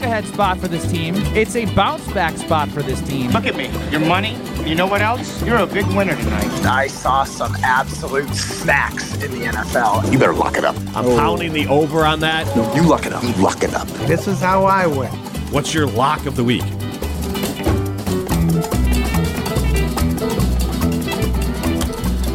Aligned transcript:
ahead 0.00 0.24
spot 0.26 0.58
for 0.58 0.68
this 0.68 0.90
team. 0.90 1.14
It's 1.36 1.56
a 1.56 1.64
bounce 1.74 2.06
back 2.12 2.36
spot 2.36 2.68
for 2.68 2.82
this 2.82 3.00
team. 3.02 3.30
Look 3.30 3.46
at 3.46 3.56
me. 3.56 3.70
Your 3.90 4.00
money. 4.00 4.36
You 4.68 4.74
know 4.74 4.86
what 4.86 5.00
else? 5.02 5.42
You're 5.42 5.56
a 5.56 5.66
big 5.66 5.86
winner 5.88 6.16
tonight. 6.16 6.66
I 6.66 6.86
saw 6.88 7.24
some 7.24 7.54
absolute 7.62 8.28
snacks 8.34 9.14
in 9.22 9.30
the 9.30 9.46
NFL. 9.46 10.12
You 10.12 10.18
better 10.18 10.34
lock 10.34 10.56
it 10.56 10.64
up. 10.64 10.76
I'm 10.94 11.04
pounding 11.04 11.52
the 11.52 11.66
over 11.68 12.04
on 12.04 12.20
that. 12.20 12.46
No, 12.54 12.74
you 12.74 12.82
lock 12.82 13.06
it 13.06 13.12
up. 13.12 13.22
You 13.22 13.32
Lock 13.42 13.62
it 13.62 13.72
up. 13.74 13.88
This 14.06 14.26
is 14.26 14.40
how 14.40 14.64
I 14.64 14.86
win. 14.86 15.10
What's 15.52 15.72
your 15.72 15.86
lock 15.86 16.26
of 16.26 16.36
the 16.36 16.44
week? 16.44 16.64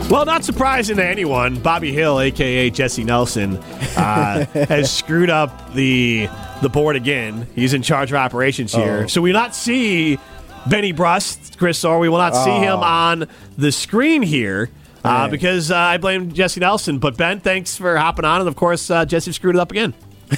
Well, 0.10 0.26
not 0.26 0.44
surprising 0.44 0.98
to 0.98 1.06
anyone, 1.06 1.60
Bobby 1.60 1.92
Hill, 1.92 2.20
aka 2.20 2.70
Jesse 2.70 3.04
Nelson, 3.04 3.58
uh, 3.98 4.46
has 4.68 4.92
screwed 4.96 5.32
up 5.32 5.74
the 5.74 6.28
the 6.64 6.70
board 6.70 6.96
again. 6.96 7.46
He's 7.54 7.74
in 7.74 7.84
charge 7.84 8.12
of 8.12 8.16
operations 8.16 8.74
here, 8.74 9.02
Oh. 9.04 9.08
so 9.08 9.22
we 9.22 9.32
will 9.32 9.40
not 9.40 9.54
see 9.56 10.18
Benny 10.66 10.92
Brust, 10.92 11.58
Chris 11.60 11.84
Orr. 11.86 12.00
We 12.00 12.10
will 12.10 12.18
not 12.18 12.36
see 12.36 12.52
him 12.52 12.80
on 12.80 13.28
the 13.58 13.72
screen 13.72 14.24
here. 14.24 14.70
Uh, 15.06 15.28
because 15.28 15.70
uh, 15.70 15.76
I 15.76 15.98
blame 15.98 16.32
Jesse 16.32 16.62
Nelson. 16.62 16.98
But 16.98 17.18
Ben, 17.18 17.42
thanks 17.42 17.76
for 17.76 17.98
hopping 17.98 18.24
on. 18.24 18.40
And 18.40 18.48
of 18.48 18.56
course, 18.56 18.90
uh, 18.90 19.04
Jesse 19.04 19.34
screwed 19.34 19.56
it 19.56 19.60
up 19.60 19.70
again. 19.72 19.94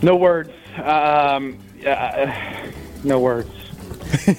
No 0.00 0.14
words. 0.14 0.50
Um, 0.76 1.58
uh, 1.84 2.32
no 3.02 3.18
words. 3.18 3.50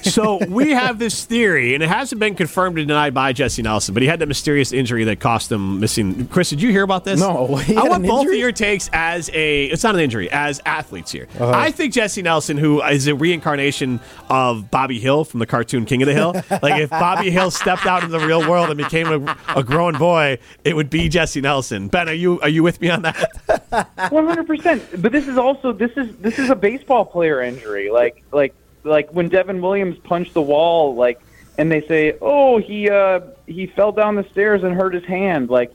So 0.02 0.44
we 0.46 0.70
have 0.70 0.98
this 0.98 1.24
theory, 1.24 1.74
and 1.74 1.82
it 1.82 1.88
hasn't 1.88 2.18
been 2.18 2.34
confirmed 2.34 2.78
or 2.78 2.84
denied 2.84 3.14
by 3.14 3.32
Jesse 3.32 3.62
Nelson, 3.62 3.94
but 3.94 4.02
he 4.02 4.08
had 4.08 4.18
that 4.20 4.26
mysterious 4.26 4.72
injury 4.72 5.04
that 5.04 5.20
cost 5.20 5.50
him 5.50 5.80
missing. 5.80 6.26
Chris, 6.28 6.50
did 6.50 6.62
you 6.62 6.70
hear 6.70 6.82
about 6.82 7.04
this? 7.04 7.20
No, 7.20 7.56
he 7.56 7.76
I 7.76 7.84
want 7.84 8.06
both 8.06 8.20
injury? 8.20 8.36
of 8.36 8.40
your 8.40 8.52
takes 8.52 8.90
as 8.92 9.30
a. 9.32 9.64
It's 9.66 9.82
not 9.82 9.94
an 9.94 10.00
injury, 10.00 10.30
as 10.30 10.60
athletes 10.66 11.12
here. 11.12 11.28
Uh-huh. 11.34 11.50
I 11.50 11.70
think 11.70 11.92
Jesse 11.92 12.22
Nelson, 12.22 12.56
who 12.56 12.82
is 12.82 13.06
a 13.06 13.14
reincarnation 13.14 14.00
of 14.28 14.70
Bobby 14.70 14.98
Hill 14.98 15.24
from 15.24 15.40
the 15.40 15.46
cartoon 15.46 15.84
King 15.84 16.02
of 16.02 16.06
the 16.06 16.14
Hill, 16.14 16.32
like 16.62 16.80
if 16.80 16.90
Bobby 16.90 17.30
Hill 17.30 17.50
stepped 17.50 17.86
out 17.86 18.02
into 18.02 18.16
the 18.18 18.26
real 18.26 18.48
world 18.48 18.68
and 18.70 18.76
became 18.76 19.26
a, 19.26 19.36
a 19.56 19.62
grown 19.62 19.96
boy, 19.98 20.38
it 20.64 20.76
would 20.76 20.90
be 20.90 21.08
Jesse 21.08 21.40
Nelson. 21.40 21.88
Ben, 21.88 22.08
are 22.08 22.12
you 22.12 22.40
are 22.40 22.48
you 22.48 22.62
with 22.62 22.80
me 22.80 22.90
on 22.90 23.02
that? 23.02 24.10
One 24.10 24.26
hundred 24.26 24.46
percent. 24.46 24.82
But 25.00 25.12
this 25.12 25.28
is 25.28 25.38
also 25.38 25.72
this 25.72 25.92
is 25.96 26.16
this 26.16 26.38
is 26.38 26.50
a 26.50 26.56
baseball 26.56 27.04
player 27.04 27.40
injury. 27.42 27.90
Like 27.90 28.22
like 28.32 28.54
like 28.84 29.10
when 29.12 29.28
Devin 29.28 29.60
Williams 29.60 29.98
punched 30.04 30.34
the 30.34 30.42
wall, 30.42 30.94
like, 30.94 31.20
and 31.58 31.70
they 31.70 31.86
say, 31.86 32.16
oh, 32.20 32.58
he 32.58 32.88
uh 32.88 33.20
he 33.46 33.66
fell 33.66 33.92
down 33.92 34.16
the 34.16 34.26
stairs 34.30 34.62
and 34.62 34.74
hurt 34.74 34.94
his 34.94 35.04
hand. 35.04 35.50
Like, 35.50 35.72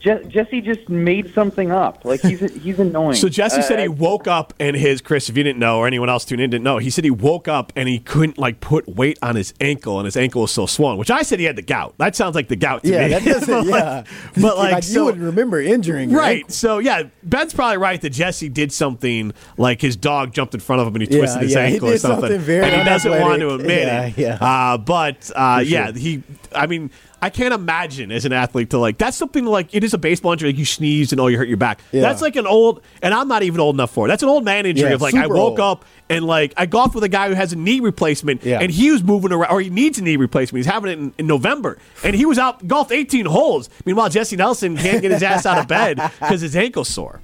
Je- 0.00 0.24
Jesse 0.28 0.60
just 0.60 0.88
made 0.88 1.34
something 1.34 1.70
up. 1.72 2.04
Like 2.04 2.20
he's 2.20 2.40
he's 2.62 2.78
annoying. 2.78 3.14
So 3.16 3.28
Jesse 3.28 3.62
said 3.62 3.78
Uh, 3.78 3.82
he 3.82 3.88
woke 3.88 4.26
up 4.28 4.54
and 4.60 4.76
his 4.76 5.00
Chris, 5.00 5.28
if 5.28 5.36
you 5.36 5.42
didn't 5.42 5.58
know, 5.58 5.78
or 5.78 5.86
anyone 5.86 6.08
else 6.08 6.24
tuned 6.24 6.40
in 6.40 6.50
didn't 6.50 6.64
know, 6.64 6.78
he 6.78 6.90
said 6.90 7.04
he 7.04 7.10
woke 7.10 7.48
up 7.48 7.72
and 7.74 7.88
he 7.88 7.98
couldn't 7.98 8.38
like 8.38 8.60
put 8.60 8.88
weight 8.88 9.18
on 9.22 9.34
his 9.36 9.52
ankle, 9.60 9.98
and 9.98 10.04
his 10.06 10.16
ankle 10.16 10.42
was 10.42 10.52
so 10.52 10.66
swollen. 10.66 10.98
Which 10.98 11.10
I 11.10 11.22
said 11.22 11.38
he 11.40 11.44
had 11.46 11.56
the 11.56 11.62
gout. 11.62 11.94
That 11.98 12.14
sounds 12.14 12.34
like 12.34 12.48
the 12.48 12.56
gout 12.56 12.84
to 12.84 12.90
Yeah, 12.92 13.04
me. 13.04 13.08
that 13.14 13.24
doesn't. 13.24 13.48
but 13.64 13.66
like, 13.66 13.82
yeah, 13.82 14.04
but 14.40 14.56
like, 14.56 14.74
you 14.76 14.82
so- 14.94 15.04
would 15.06 15.18
remember 15.18 15.60
injuring. 15.60 16.10
your 16.10 16.20
Right. 16.20 16.36
ankle. 16.38 16.50
So 16.50 16.78
yeah, 16.78 17.04
Ben's 17.24 17.52
probably 17.52 17.78
right 17.78 18.00
that 18.00 18.10
Jesse 18.10 18.48
did 18.48 18.72
something 18.72 19.32
like 19.56 19.80
his 19.80 19.96
dog 19.96 20.32
jumped 20.32 20.54
in 20.54 20.60
front 20.60 20.80
of 20.80 20.88
him 20.88 20.94
and 20.94 21.02
he 21.02 21.10
Yeah, 21.10 21.18
twisted 21.18 21.42
his 21.42 21.54
yeah, 21.54 21.66
he 21.66 21.74
ankle 21.74 21.88
or 21.90 21.98
something. 21.98 22.20
something 22.20 22.40
very 22.40 22.64
and 22.64 22.76
he 22.76 22.84
doesn't 22.84 23.20
want 23.20 23.40
to 23.40 23.54
admit 23.54 23.86
Yeah, 23.86 24.06
it. 24.06 24.18
yeah. 24.18 24.34
Uh, 24.40 24.78
but 24.78 25.30
uh, 25.34 25.58
For 25.58 25.62
yeah, 25.64 25.86
sure. 25.86 25.94
he. 25.96 26.22
I 26.54 26.66
mean, 26.66 26.90
I 27.20 27.30
can't 27.30 27.52
imagine 27.52 28.12
as 28.12 28.24
an 28.24 28.32
athlete 28.32 28.70
to 28.70 28.78
like 28.78 28.96
that's 28.98 29.16
something 29.16 29.44
like 29.44 29.74
it 29.74 29.82
is 29.82 29.92
a 29.92 29.98
baseball 29.98 30.32
injury. 30.32 30.50
Like 30.50 30.58
you 30.58 30.64
sneeze 30.64 31.12
and 31.12 31.20
oh, 31.20 31.26
you 31.26 31.36
hurt 31.36 31.48
your 31.48 31.56
back. 31.56 31.80
Yeah. 31.90 32.02
That's 32.02 32.22
like 32.22 32.36
an 32.36 32.46
old, 32.46 32.82
and 33.02 33.12
I'm 33.12 33.26
not 33.26 33.42
even 33.42 33.60
old 33.60 33.74
enough 33.74 33.90
for 33.90 34.06
it. 34.06 34.08
That's 34.08 34.22
an 34.22 34.28
old 34.28 34.44
man 34.44 34.66
injury 34.66 34.88
Yeah, 34.88 34.94
of 34.94 35.02
like 35.02 35.14
I 35.14 35.26
woke 35.26 35.58
old. 35.58 35.60
up 35.60 35.84
and 36.08 36.24
like 36.24 36.54
I 36.56 36.66
golfed 36.66 36.94
with 36.94 37.04
a 37.04 37.08
guy 37.08 37.28
who 37.28 37.34
has 37.34 37.52
a 37.52 37.56
knee 37.56 37.80
replacement 37.80 38.44
Yeah. 38.44 38.60
and 38.60 38.70
he 38.70 38.92
was 38.92 39.02
moving 39.02 39.32
around 39.32 39.50
or 39.52 39.60
he 39.60 39.68
needs 39.68 39.98
a 39.98 40.02
knee 40.02 40.16
replacement. 40.16 40.64
He's 40.64 40.72
having 40.72 40.90
it 40.92 40.98
in, 40.98 41.14
in 41.18 41.26
November 41.26 41.78
and 42.04 42.14
he 42.14 42.24
was 42.24 42.38
out 42.38 42.66
golfed 42.68 42.92
18 42.92 43.26
holes. 43.26 43.68
Meanwhile, 43.84 44.10
Jesse 44.10 44.36
Nelson 44.36 44.76
can't 44.76 45.02
get 45.02 45.10
his 45.10 45.22
ass 45.22 45.44
out 45.44 45.58
of 45.58 45.66
bed 45.66 45.96
because 46.20 46.40
his 46.40 46.54
ankle's 46.54 46.88
sore. 46.88 47.20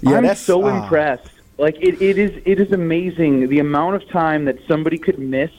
Yeah, 0.00 0.18
I'm 0.18 0.22
that's 0.24 0.40
so 0.40 0.62
ah. 0.64 0.82
impressed. 0.82 1.30
Like 1.58 1.76
it, 1.80 2.00
it 2.00 2.18
is 2.18 2.40
it 2.44 2.60
is 2.60 2.72
amazing 2.72 3.48
the 3.48 3.58
amount 3.58 3.96
of 3.96 4.08
time 4.10 4.44
that 4.44 4.56
somebody 4.68 4.98
could 4.98 5.18
miss 5.18 5.50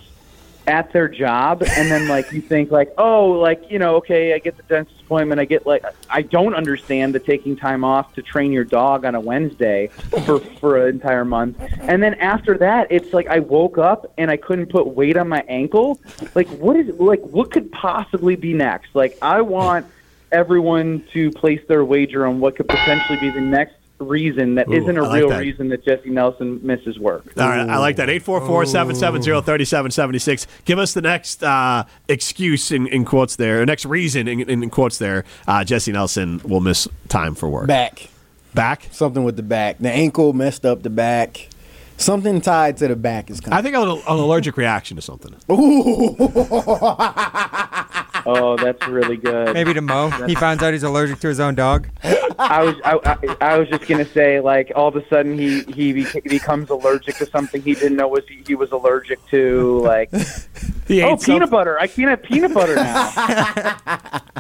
at 0.68 0.92
their 0.92 1.08
job 1.08 1.62
and 1.62 1.92
then 1.92 2.08
like 2.08 2.32
you 2.32 2.42
think 2.42 2.72
like 2.72 2.92
oh 2.98 3.30
like 3.32 3.70
you 3.70 3.78
know 3.78 3.96
okay 3.98 4.34
I 4.34 4.40
get 4.40 4.58
the 4.58 4.64
dentist 4.64 5.00
appointment 5.02 5.40
I 5.40 5.46
get 5.46 5.66
like 5.66 5.84
I 6.10 6.24
don't 6.24 6.56
understand 6.56 7.14
the 7.14 7.20
taking 7.20 7.56
time 7.56 7.84
off 7.84 8.14
to 8.16 8.22
train 8.22 8.52
your 8.52 8.64
dog 8.64 9.06
on 9.06 9.14
a 9.14 9.20
Wednesday 9.20 9.88
for 10.26 10.40
for 10.40 10.88
an 10.88 10.96
entire 10.96 11.26
month. 11.26 11.62
And 11.82 12.02
then 12.02 12.16
after 12.16 12.58
that 12.58 12.92
it's 12.92 13.14
like 13.14 13.28
I 13.28 13.40
woke 13.40 13.78
up 13.78 14.12
and 14.18 14.32
I 14.32 14.38
couldn't 14.38 14.68
put 14.68 14.88
weight 14.88 15.18
on 15.18 15.28
my 15.28 15.44
ankle. 15.48 16.00
Like 16.34 16.48
what 16.50 16.76
is 16.76 16.88
like 16.96 17.22
what 17.22 17.52
could 17.52 17.72
possibly 17.72 18.36
be 18.36 18.54
next? 18.54 18.96
Like 18.96 19.18
I 19.22 19.42
want 19.42 19.86
everyone 20.32 21.04
to 21.14 21.32
place 21.32 21.62
their 21.68 21.86
wager 21.86 22.26
on 22.26 22.40
what 22.40 22.56
could 22.56 22.68
potentially 22.68 23.20
be 23.20 23.30
the 23.30 23.42
next 23.42 23.76
reason 24.00 24.56
that 24.56 24.68
Ooh, 24.68 24.92
not 24.92 24.98
a 24.98 25.04
like 25.04 25.20
real 25.20 25.30
that. 25.30 25.40
reason 25.40 25.70
that 25.70 25.86
Jesse 25.86 26.10
Nelson 26.10 26.60
misses 26.64 26.98
work. 27.00 27.26
All 27.38 27.48
right, 27.48 27.70
I 27.70 27.78
like 27.78 27.96
that. 27.98 28.10
844-770-3776. 28.10 30.48
Give 30.66 30.80
us 30.80 30.94
the 30.94 31.02
next 31.02 31.44
uh, 31.44 31.86
excuse 32.08 32.72
in, 32.72 32.88
in 32.88 33.06
quotes 33.06 33.36
there, 33.38 33.62
or 33.62 33.66
next 33.66 33.86
reason 33.86 34.28
in, 34.28 34.50
in, 34.50 34.70
quotes 34.70 34.98
there. 34.98 35.24
Uh, 35.48 35.64
Jesse 35.64 35.92
Nelson 35.92 36.42
will 36.44 36.62
miss 36.62 36.88
time 37.08 37.36
for 37.36 37.48
work. 37.50 37.68
Back. 37.68 38.10
Back? 38.54 38.88
Something 38.92 39.24
with 39.24 39.38
the 39.38 39.44
back. 39.44 39.78
The 39.80 39.92
ankle 39.92 40.34
messed 40.34 40.66
up 40.66 40.84
the 40.84 40.90
back. 40.90 41.50
Something 41.98 42.42
tied 42.42 42.76
to 42.78 42.90
the 42.90 42.96
back 42.96 43.30
is 43.30 43.40
I 43.40 43.62
coming. 43.62 43.64
think 43.64 43.76
an, 43.76 43.88
an 43.90 44.20
allergic 44.20 44.58
reaction 44.58 44.98
to 44.98 45.02
something. 45.02 45.34
Oh, 48.28 48.58
that's 48.58 48.88
really 48.88 49.18
good. 49.18 49.54
Maybe 49.54 49.72
to 49.76 49.82
Mo. 49.82 50.10
He 50.26 50.34
finds 50.34 50.64
out 50.64 50.74
he's 50.74 50.82
allergic 50.82 51.20
to 51.20 51.28
his 51.28 51.40
own 51.40 51.54
dog. 51.54 51.88
I 52.50 52.64
was 52.64 52.76
I, 52.84 53.00
I, 53.06 53.38
I 53.54 53.58
was 53.58 53.68
just 53.70 53.88
gonna 53.88 54.06
say 54.06 54.40
like 54.40 54.72
all 54.76 54.88
of 54.88 54.96
a 54.96 55.08
sudden 55.08 55.38
he 55.38 55.64
he 55.64 56.04
bec- 56.04 56.24
becomes 56.24 56.70
allergic 56.70 57.16
to 57.18 57.26
something 57.26 57.62
he 57.62 57.74
didn't 57.74 57.98
know 57.98 58.08
was 58.08 58.24
he, 58.28 58.44
he 58.46 58.56
was 58.56 58.72
allergic 58.72 59.26
to 59.30 59.80
like 59.82 60.10
oh 60.14 61.18
peanut 61.18 61.50
butter 61.50 61.80
I 61.80 61.88
can't 61.88 62.10
have 62.10 62.24
peanut 62.24 62.54
butter 62.54 62.76
now. 62.76 64.22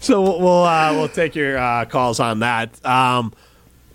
So 0.00 0.22
we'll 0.22 0.40
we'll, 0.40 0.64
uh, 0.64 0.92
we'll 0.92 1.08
take 1.08 1.34
your 1.34 1.58
uh, 1.58 1.84
calls 1.84 2.20
on 2.20 2.40
that. 2.40 2.84
Um, 2.86 3.32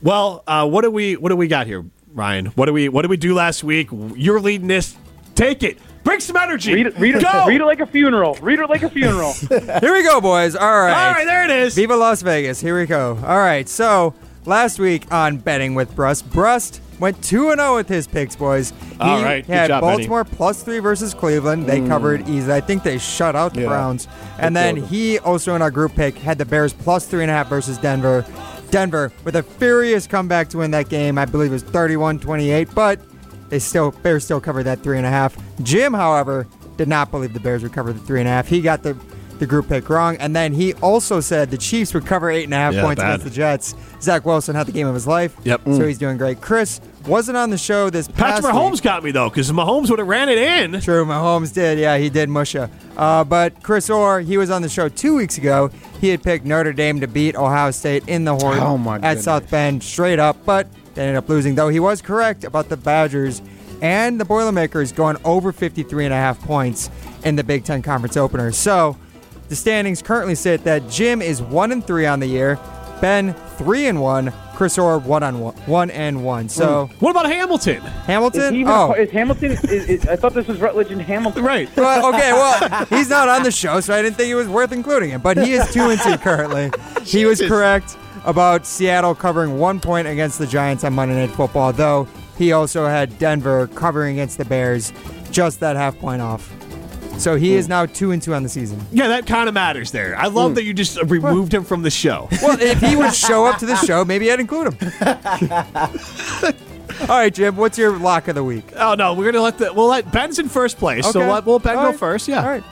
well, 0.01 0.43
uh, 0.45 0.67
what 0.67 0.81
do 0.81 0.91
we 0.91 1.15
what 1.15 1.29
do 1.29 1.35
we 1.35 1.47
got 1.47 1.65
here, 1.65 1.85
Ryan? 2.13 2.47
What 2.47 2.65
do 2.65 2.73
we 2.73 2.89
what 2.89 3.03
did 3.03 3.09
we 3.09 3.17
do 3.17 3.33
last 3.33 3.63
week? 3.63 3.87
You're 4.15 4.41
leading 4.41 4.67
this. 4.67 4.97
Take 5.35 5.63
it. 5.63 5.77
Bring 6.03 6.19
some 6.19 6.35
energy. 6.35 6.73
read 6.73 6.87
it 6.87 6.97
read 6.99 7.15
it 7.15 7.23
Go. 7.23 7.45
read 7.47 7.61
it 7.61 7.65
like 7.65 7.79
a 7.79 7.85
funeral. 7.85 8.35
Read 8.41 8.59
it 8.59 8.69
like 8.69 8.83
a 8.83 8.89
funeral. 8.89 9.33
Here 9.79 9.93
we 9.93 10.03
go, 10.03 10.19
boys. 10.19 10.55
All 10.55 10.67
right. 10.67 10.91
All 10.91 11.13
right, 11.13 11.25
there 11.25 11.43
it 11.45 11.49
is. 11.51 11.75
Viva 11.75 11.95
Las 11.95 12.21
Vegas. 12.21 12.59
Here 12.59 12.77
we 12.77 12.85
go. 12.85 13.17
All 13.25 13.37
right. 13.37 13.67
So 13.69 14.13
last 14.45 14.79
week 14.79 15.11
on 15.11 15.37
betting 15.37 15.75
with 15.75 15.95
Brust, 15.95 16.29
Brust 16.29 16.81
went 16.99 17.21
2 17.23 17.55
0 17.55 17.75
with 17.75 17.87
his 17.87 18.07
picks, 18.07 18.35
boys. 18.35 18.71
He 18.71 18.97
All 18.99 19.23
right. 19.23 19.45
Good 19.45 19.53
had 19.53 19.67
job, 19.69 19.81
Benny. 19.81 19.97
Baltimore 19.97 20.23
plus 20.25 20.61
three 20.63 20.79
versus 20.79 21.13
Cleveland. 21.13 21.65
They 21.65 21.79
mm. 21.79 21.87
covered 21.87 22.27
easy. 22.27 22.51
I 22.51 22.61
think 22.61 22.83
they 22.83 22.97
shut 22.97 23.35
out 23.35 23.53
the 23.53 23.61
Yeah. 23.61 23.67
Browns. 23.67 24.07
And 24.39 24.55
then 24.55 24.75
killed 24.75 24.85
'em. 24.87 24.93
he 24.93 25.19
also 25.19 25.55
in 25.55 25.61
our 25.61 25.71
group 25.71 25.95
pick 25.95 26.17
had 26.17 26.37
the 26.37 26.45
Bears 26.45 26.73
plus 26.73 27.05
three 27.05 27.23
and 27.23 27.31
a 27.31 27.33
half 27.33 27.47
versus 27.47 27.77
Denver. 27.77 28.25
Denver 28.71 29.11
with 29.23 29.35
a 29.35 29.43
furious 29.43 30.07
comeback 30.07 30.49
to 30.49 30.57
win 30.57 30.71
that 30.71 30.89
game. 30.89 31.17
I 31.17 31.25
believe 31.25 31.51
it 31.51 31.53
was 31.53 31.63
31 31.63 32.19
28, 32.19 32.73
but 32.73 32.99
they 33.53 33.59
still 33.59 33.91
Bears 33.91 34.23
still 34.25 34.41
covered 34.41 34.63
that 34.63 34.79
three 34.81 34.97
and 34.97 35.05
a 35.05 35.09
half. 35.11 35.37
Jim, 35.61 35.93
however, 35.93 36.47
did 36.77 36.87
not 36.87 37.11
believe 37.11 37.33
the 37.33 37.39
Bears 37.39 37.61
would 37.61 37.71
cover 37.71 37.93
the 37.93 37.99
three 37.99 38.19
and 38.19 38.27
a 38.27 38.31
half. 38.31 38.47
He 38.47 38.61
got 38.61 38.81
the 38.81 38.97
the 39.39 39.45
group 39.47 39.67
pick 39.67 39.89
wrong, 39.89 40.15
and 40.17 40.35
then 40.35 40.53
he 40.53 40.73
also 40.75 41.19
said 41.19 41.49
the 41.51 41.57
Chiefs 41.57 41.93
would 41.93 42.05
cover 42.05 42.29
eight 42.29 42.45
and 42.45 42.53
a 42.53 42.57
half 42.57 42.73
Yeah, 42.75 42.83
points 42.83 43.01
bad. 43.01 43.09
against 43.15 43.25
the 43.25 43.29
Jets. 43.31 43.75
Zach 44.01 44.25
Wilson 44.25 44.55
had 44.55 44.67
the 44.67 44.71
game 44.71 44.87
of 44.87 44.93
his 44.93 45.05
life. 45.07 45.35
Yep. 45.43 45.61
So 45.65 45.85
he's 45.87 45.97
doing 45.97 46.17
great. 46.17 46.39
Chris 46.39 46.79
wasn't 47.07 47.35
on 47.37 47.49
the 47.49 47.57
show 47.57 47.89
this 47.89 48.07
past 48.07 48.43
Patrick 48.43 48.53
Mahomes 48.55 48.71
week. 48.73 48.81
got 48.83 49.03
me 49.03 49.11
though, 49.11 49.29
because 49.29 49.51
Mahomes 49.51 49.89
would 49.89 49.99
have 49.99 50.07
ran 50.07 50.29
it 50.29 50.37
in. 50.37 50.79
True, 50.81 51.03
Mahomes 51.05 51.51
did. 51.53 51.77
Yeah, 51.79 51.97
he 51.97 52.09
did 52.09 52.29
musha. 52.29 52.69
Uh, 52.95 53.23
but 53.23 53.61
Chris 53.63 53.89
Orr, 53.89 54.19
he 54.21 54.37
was 54.37 54.49
on 54.49 54.61
the 54.61 54.69
show 54.69 54.87
two 54.87 55.15
weeks 55.15 55.37
ago. 55.37 55.69
He 55.99 56.09
had 56.09 56.23
picked 56.23 56.45
Notre 56.45 56.71
Dame 56.73 56.99
to 57.01 57.07
beat 57.07 57.35
Ohio 57.35 57.71
State 57.71 58.07
in 58.07 58.23
the 58.25 58.35
Horde 58.35 58.59
Oh, 58.59 58.99
at. 59.03 59.19
South 59.19 59.49
Bend 59.49 59.83
straight 59.83 60.19
up, 60.19 60.37
but 60.45 60.67
they 60.95 61.03
ended 61.03 61.17
up 61.17 61.29
losing. 61.29 61.55
Though 61.55 61.69
he 61.69 61.79
was 61.79 62.01
correct 62.01 62.43
about 62.43 62.69
the 62.69 62.77
Badgers 62.77 63.41
and 63.81 64.19
the 64.19 64.25
Boilermakers 64.25 64.91
going 64.91 65.17
over 65.25 65.51
53 65.51 66.05
and 66.05 66.13
a 66.13 66.17
half 66.17 66.39
points 66.41 66.89
in 67.25 67.35
the 67.35 67.43
Big 67.43 67.65
Ten 67.65 67.81
Conference 67.81 68.17
opener. 68.17 68.51
So 68.51 68.97
the 69.49 69.55
standings 69.55 70.01
currently 70.01 70.35
sit 70.35 70.63
that 70.63 70.89
Jim 70.89 71.21
is 71.21 71.41
one 71.41 71.71
and 71.71 71.85
three 71.85 72.05
on 72.05 72.19
the 72.19 72.27
year, 72.27 72.57
Ben 73.01 73.33
three 73.57 73.87
and 73.87 74.01
one, 74.01 74.33
Chris 74.55 74.77
Orr 74.77 74.99
one 74.99 75.23
on 75.23 75.39
one, 75.39 75.55
one 75.65 75.91
and 75.91 76.23
one. 76.23 76.47
So 76.47 76.85
hmm. 76.85 77.05
What 77.05 77.11
about 77.11 77.25
Hamilton? 77.25 77.81
Hamilton, 77.81 78.53
he 78.53 78.61
even 78.61 78.71
oh, 78.71 78.93
is 78.93 79.11
Hamilton? 79.11 79.51
Is, 79.51 79.63
is, 79.65 80.07
I 80.07 80.15
thought 80.15 80.33
this 80.33 80.47
was 80.47 80.59
Rutledge 80.59 80.91
and 80.91 81.01
Hamilton. 81.01 81.43
Right. 81.43 81.69
well, 81.75 82.13
okay, 82.13 82.31
well, 82.31 82.85
he's 82.85 83.09
not 83.09 83.27
on 83.27 83.43
the 83.43 83.51
show, 83.51 83.81
so 83.81 83.93
I 83.93 84.01
didn't 84.01 84.15
think 84.15 84.29
it 84.29 84.35
was 84.35 84.47
worth 84.47 84.71
including 84.71 85.09
him. 85.09 85.21
But 85.21 85.37
he 85.37 85.53
is 85.53 85.71
two 85.73 85.81
and 85.81 85.99
two 85.99 86.17
currently. 86.17 86.71
He 87.03 87.25
was 87.25 87.41
correct 87.41 87.97
about 88.25 88.65
Seattle 88.65 89.15
covering 89.15 89.57
one 89.59 89.79
point 89.79 90.07
against 90.07 90.39
the 90.39 90.47
Giants 90.47 90.83
on 90.83 90.93
Monday 90.93 91.15
Night 91.15 91.35
Football, 91.35 91.73
though 91.73 92.07
he 92.37 92.51
also 92.51 92.87
had 92.87 93.17
Denver 93.19 93.67
covering 93.67 94.17
against 94.17 94.37
the 94.37 94.45
Bears, 94.45 94.91
just 95.31 95.59
that 95.59 95.75
half 95.75 95.97
point 95.99 96.21
off. 96.21 96.51
So 97.19 97.35
he 97.35 97.53
is 97.53 97.65
hmm. 97.65 97.71
now 97.71 97.85
two 97.85 98.11
and 98.11 98.21
two 98.21 98.33
on 98.33 98.43
the 98.43 98.49
season. 98.49 98.81
Yeah, 98.91 99.07
that 99.07 99.27
kind 99.27 99.47
of 99.47 99.53
matters 99.53 99.91
there. 99.91 100.17
I 100.17 100.27
love 100.27 100.51
hmm. 100.51 100.55
that 100.55 100.63
you 100.63 100.73
just 100.73 101.01
removed 101.03 101.53
him 101.53 101.63
from 101.63 101.83
the 101.83 101.91
show. 101.91 102.27
Well, 102.41 102.59
if 102.59 102.79
he 102.79 102.95
would 102.95 103.13
show 103.13 103.45
up 103.45 103.59
to 103.59 103.65
the 103.65 103.75
show, 103.85 104.03
maybe 104.03 104.31
I'd 104.31 104.39
include 104.39 104.73
him. 104.73 104.91
All 107.01 107.07
right, 107.07 107.33
Jim, 107.33 107.55
what's 107.55 107.77
your 107.77 107.97
lock 107.97 108.27
of 108.27 108.35
the 108.35 108.43
week? 108.43 108.65
Oh 108.75 108.93
no, 108.95 109.13
we're 109.13 109.31
gonna 109.31 109.43
let 109.43 109.57
the 109.57 109.73
we'll 109.73 109.87
let 109.87 110.11
Ben's 110.11 110.39
in 110.39 110.49
first 110.49 110.77
place, 110.77 111.09
so 111.09 111.21
Okay. 111.21 111.31
let 111.31 111.45
we'll 111.45 111.59
Ben 111.59 111.77
All 111.77 111.83
go 111.83 111.89
right. 111.89 111.99
first. 111.99 112.27
Yeah. 112.27 112.41
All 112.43 112.49
right. 112.49 112.63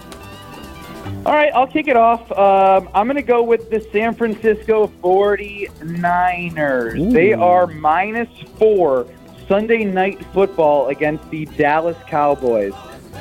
All 1.24 1.34
right, 1.34 1.54
I'll 1.54 1.68
kick 1.68 1.88
it 1.88 1.96
off. 1.96 2.32
Um, 2.32 2.90
I'm 2.96 3.06
going 3.06 3.16
to 3.16 3.22
go 3.22 3.44
with 3.44 3.70
the 3.70 3.80
San 3.92 4.16
Francisco 4.16 4.88
49ers. 5.04 7.14
They 7.14 7.34
are 7.34 7.68
minus 7.68 8.28
four 8.58 9.06
Sunday 9.48 9.84
night 9.84 10.26
football 10.34 10.88
against 10.88 11.30
the 11.30 11.46
Dallas 11.46 11.96
Cowboys. 12.08 12.74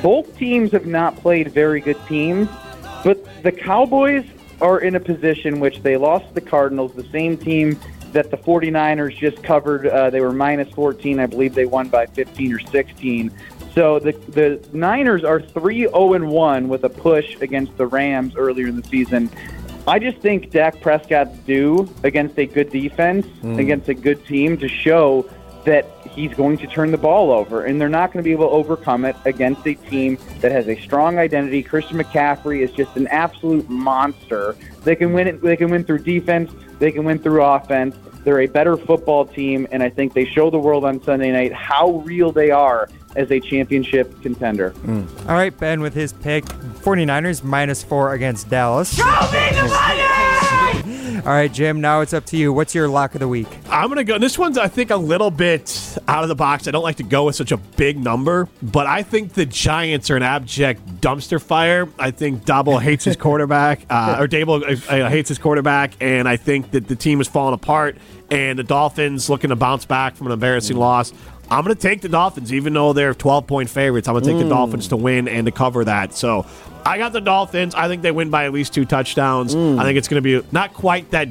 Both 0.02 0.34
teams 0.38 0.72
have 0.72 0.86
not 0.86 1.14
played 1.18 1.52
very 1.52 1.82
good 1.82 1.98
teams, 2.06 2.48
but 3.04 3.22
the 3.42 3.52
Cowboys 3.52 4.24
are 4.62 4.80
in 4.80 4.94
a 4.94 5.00
position 5.00 5.60
which 5.60 5.82
they 5.82 5.98
lost 5.98 6.32
the 6.32 6.40
Cardinals, 6.40 6.94
the 6.94 7.04
same 7.10 7.36
team 7.36 7.78
that 8.12 8.30
the 8.30 8.36
49ers 8.36 9.16
just 9.16 9.42
covered. 9.42 9.86
Uh, 9.86 10.10
they 10.10 10.20
were 10.20 10.32
minus 10.32 10.72
14. 10.74 11.20
I 11.20 11.26
believe 11.26 11.54
they 11.54 11.66
won 11.66 11.88
by 11.88 12.06
15 12.06 12.52
or 12.52 12.58
16. 12.58 13.30
So 13.74 13.98
the 13.98 14.12
the 14.12 14.60
Niners 14.72 15.24
are 15.24 15.40
3 15.40 15.86
0 15.86 16.14
and 16.14 16.28
1 16.28 16.68
with 16.68 16.84
a 16.84 16.88
push 16.88 17.36
against 17.40 17.76
the 17.76 17.86
Rams 17.86 18.34
earlier 18.36 18.66
in 18.66 18.76
the 18.80 18.86
season. 18.88 19.30
I 19.86 19.98
just 19.98 20.18
think 20.18 20.50
Dak 20.50 20.80
Prescott's 20.80 21.38
due 21.40 21.88
against 22.02 22.38
a 22.38 22.46
good 22.46 22.70
defense, 22.70 23.26
against 23.58 23.88
a 23.88 23.94
good 23.94 24.24
team 24.26 24.58
to 24.58 24.68
show 24.68 25.28
that 25.64 25.86
he's 26.10 26.32
going 26.34 26.58
to 26.58 26.66
turn 26.66 26.90
the 26.90 26.98
ball 26.98 27.30
over, 27.30 27.64
and 27.64 27.80
they're 27.80 27.88
not 27.88 28.12
going 28.12 28.22
to 28.22 28.26
be 28.26 28.32
able 28.32 28.46
to 28.46 28.52
overcome 28.52 29.04
it 29.04 29.16
against 29.24 29.66
a 29.66 29.74
team 29.74 30.18
that 30.40 30.52
has 30.52 30.68
a 30.68 30.78
strong 30.80 31.18
identity. 31.18 31.62
Christian 31.62 31.98
McCaffrey 31.98 32.60
is 32.60 32.72
just 32.72 32.96
an 32.96 33.06
absolute 33.08 33.68
monster. 33.68 34.56
They 34.84 34.96
can 34.96 35.12
win 35.12 35.26
it. 35.28 35.42
They 35.42 35.56
can 35.56 35.70
win 35.70 35.84
through 35.84 36.00
defense. 36.00 36.50
They 36.78 36.92
can 36.92 37.04
win 37.04 37.18
through 37.18 37.42
offense. 37.42 37.94
They're 38.24 38.40
a 38.40 38.46
better 38.46 38.76
football 38.76 39.24
team, 39.24 39.66
and 39.70 39.82
I 39.82 39.88
think 39.88 40.12
they 40.12 40.26
show 40.26 40.50
the 40.50 40.58
world 40.58 40.84
on 40.84 41.02
Sunday 41.02 41.32
night 41.32 41.52
how 41.52 41.98
real 42.04 42.32
they 42.32 42.50
are 42.50 42.88
as 43.16 43.30
a 43.30 43.40
championship 43.40 44.20
contender. 44.22 44.70
Mm. 44.82 45.28
All 45.28 45.34
right, 45.34 45.56
Ben 45.56 45.80
with 45.80 45.94
his 45.94 46.12
pick 46.12 46.44
49ers 46.44 47.42
minus 47.42 47.82
four 47.82 48.12
against 48.14 48.48
Dallas. 48.48 48.98
All 51.20 51.32
right, 51.32 51.52
Jim, 51.52 51.80
now 51.82 52.00
it's 52.00 52.14
up 52.14 52.24
to 52.26 52.36
you. 52.36 52.50
What's 52.52 52.74
your 52.74 52.88
lock 52.88 53.14
of 53.14 53.20
the 53.20 53.28
week? 53.28 53.46
I'm 53.68 53.88
gonna 53.88 54.04
go. 54.04 54.18
This 54.18 54.38
one's 54.38 54.56
I 54.56 54.68
think 54.68 54.90
a 54.90 54.96
little 54.96 55.30
bit 55.30 55.98
out 56.08 56.22
of 56.22 56.28
the 56.28 56.34
box. 56.34 56.66
I 56.66 56.70
don't 56.70 56.82
like 56.82 56.96
to 56.96 57.02
go 57.02 57.24
with 57.24 57.36
such 57.36 57.52
a 57.52 57.58
big 57.58 57.98
number, 57.98 58.48
but 58.62 58.86
I 58.86 59.02
think 59.02 59.34
the 59.34 59.44
Giants 59.44 60.10
are 60.10 60.16
an 60.16 60.22
abject 60.22 60.84
dumpster 61.02 61.40
fire. 61.40 61.88
I 61.98 62.10
think 62.10 62.46
Double 62.46 62.78
hates 62.80 63.04
his 63.04 63.16
quarterback, 63.16 63.84
uh, 63.90 64.16
or 64.18 64.28
Dable 64.28 64.62
uh, 64.62 64.92
uh, 65.04 65.10
hates 65.10 65.28
his 65.28 65.38
quarterback, 65.38 65.92
and 66.00 66.26
I 66.26 66.36
think 66.36 66.70
that 66.70 66.88
the 66.88 66.96
team 66.96 67.20
is 67.20 67.28
falling 67.28 67.54
apart. 67.54 67.96
And 68.30 68.58
the 68.58 68.62
Dolphins 68.62 69.28
looking 69.28 69.50
to 69.50 69.56
bounce 69.56 69.84
back 69.84 70.14
from 70.14 70.28
an 70.28 70.32
embarrassing 70.32 70.76
loss. 70.76 71.12
I'm 71.50 71.64
going 71.64 71.74
to 71.74 71.80
take 71.80 72.00
the 72.00 72.08
Dolphins, 72.08 72.52
even 72.52 72.72
though 72.74 72.92
they're 72.92 73.14
12 73.14 73.46
point 73.46 73.70
favorites. 73.70 74.06
I'm 74.06 74.14
going 74.14 74.24
to 74.24 74.30
take 74.30 74.38
the 74.38 74.44
mm. 74.44 74.50
Dolphins 74.50 74.88
to 74.88 74.96
win 74.96 75.26
and 75.26 75.46
to 75.46 75.50
cover 75.52 75.84
that. 75.84 76.14
So 76.14 76.46
I 76.86 76.98
got 76.98 77.12
the 77.12 77.20
Dolphins. 77.20 77.74
I 77.74 77.88
think 77.88 78.02
they 78.02 78.12
win 78.12 78.30
by 78.30 78.44
at 78.44 78.52
least 78.52 78.72
two 78.72 78.84
touchdowns. 78.84 79.54
Mm. 79.54 79.78
I 79.78 79.84
think 79.84 79.98
it's 79.98 80.08
going 80.08 80.22
to 80.22 80.40
be 80.40 80.46
not 80.52 80.72
quite 80.74 81.10
that 81.10 81.28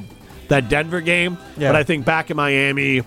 that 0.49 0.67
Denver 0.67 0.99
game, 0.99 1.37
Yeah. 1.57 1.69
but 1.69 1.75
I 1.75 1.83
think 1.83 2.05
back 2.05 2.31
in 2.31 2.37
Miami, 2.37 3.03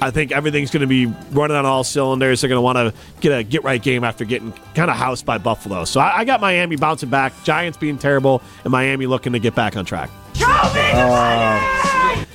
I 0.00 0.10
think 0.10 0.32
everything's 0.32 0.70
going 0.70 0.82
to 0.82 0.86
be 0.86 1.06
running 1.32 1.56
on 1.56 1.66
all 1.66 1.82
cylinders. 1.82 2.40
They're 2.40 2.48
going 2.48 2.58
to 2.58 2.62
want 2.62 2.76
to 2.76 2.94
get 3.20 3.30
a 3.30 3.42
get 3.42 3.64
right 3.64 3.82
game 3.82 4.04
after 4.04 4.24
getting 4.24 4.52
kind 4.74 4.90
of 4.90 4.96
housed 4.96 5.26
by 5.26 5.38
Buffalo. 5.38 5.84
So 5.84 6.00
I, 6.00 6.18
I 6.18 6.24
got 6.24 6.40
Miami 6.40 6.76
bouncing 6.76 7.10
back, 7.10 7.32
Giants 7.44 7.78
being 7.78 7.98
terrible, 7.98 8.42
and 8.62 8.70
Miami 8.70 9.06
looking 9.06 9.32
to 9.32 9.38
get 9.38 9.54
back 9.54 9.76
on 9.76 9.84
track. 9.84 10.10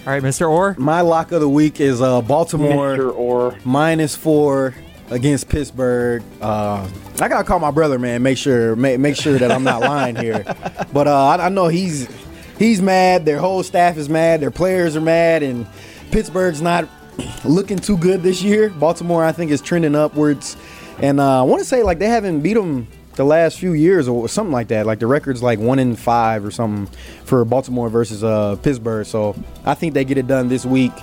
All 0.10 0.16
right, 0.16 0.24
Mr. 0.24 0.50
Orr. 0.50 0.74
My 0.80 1.02
lock 1.02 1.32
of 1.34 1.40
the 1.40 1.48
week 1.48 1.80
is 1.80 2.02
uh, 2.02 2.24
Baltimore 2.24 2.98
Mr. 2.98 3.16
Orr. 3.16 3.56
minus 3.64 4.16
four 4.16 4.74
against 5.12 5.50
Pittsburgh. 5.50 6.24
Uh, 6.42 6.90
I 7.22 7.28
gotta 7.28 7.44
call 7.44 7.60
my 7.60 7.70
brother, 7.70 8.00
man. 8.00 8.24
Make 8.24 8.40
sure 8.40 8.76
make, 8.76 9.00
make 9.00 9.16
sure 9.16 9.38
that 9.38 9.52
I'm 9.52 9.64
not 9.64 9.82
lying 9.82 10.16
here. 10.16 10.44
But 10.92 11.08
uh, 11.08 11.26
I, 11.28 11.46
I 11.46 11.50
know 11.50 11.68
he's 11.68 12.10
he's 12.58 12.82
mad. 12.82 13.24
Their 13.24 13.38
whole 13.38 13.62
staff 13.62 13.98
is 13.98 14.10
mad. 14.10 14.42
Their 14.42 14.50
players 14.50 14.96
are 14.96 15.02
mad, 15.02 15.44
and 15.44 15.68
Pittsburgh's 16.10 16.60
not 16.60 16.90
looking 17.46 17.78
too 17.78 17.96
good 17.96 18.24
this 18.24 18.42
year. 18.42 18.72
Baltimore, 18.72 19.24
I 19.24 19.32
think, 19.32 19.52
is 19.52 19.62
trending 19.62 19.94
upwards, 19.94 20.58
and 21.04 21.20
uh, 21.20 21.42
I 21.42 21.44
want 21.44 21.62
to 21.62 21.66
say 21.66 21.84
like 21.84 22.00
they 22.00 22.08
haven't 22.08 22.42
beat 22.42 22.56
them 22.56 22.88
the 23.20 23.26
last 23.26 23.60
few 23.60 23.74
years 23.74 24.08
or 24.08 24.30
something 24.30 24.54
like 24.54 24.70
that. 24.70 24.86
Like 24.86 25.00
the 25.00 25.06
record's 25.08 25.44
like 25.44 25.60
one 25.60 25.78
in 25.78 25.98
five 25.98 26.46
or 26.46 26.52
something 26.52 26.86
for 27.26 27.44
Baltimore 27.44 27.90
versus 27.90 28.24
uh, 28.24 28.56
Pittsburgh. 28.64 29.06
So 29.06 29.36
I 29.66 29.74
think 29.74 29.94
they 29.94 30.06
get 30.06 30.18
it 30.18 30.26
done 30.26 30.48
this 30.48 30.66
week. 30.66 30.94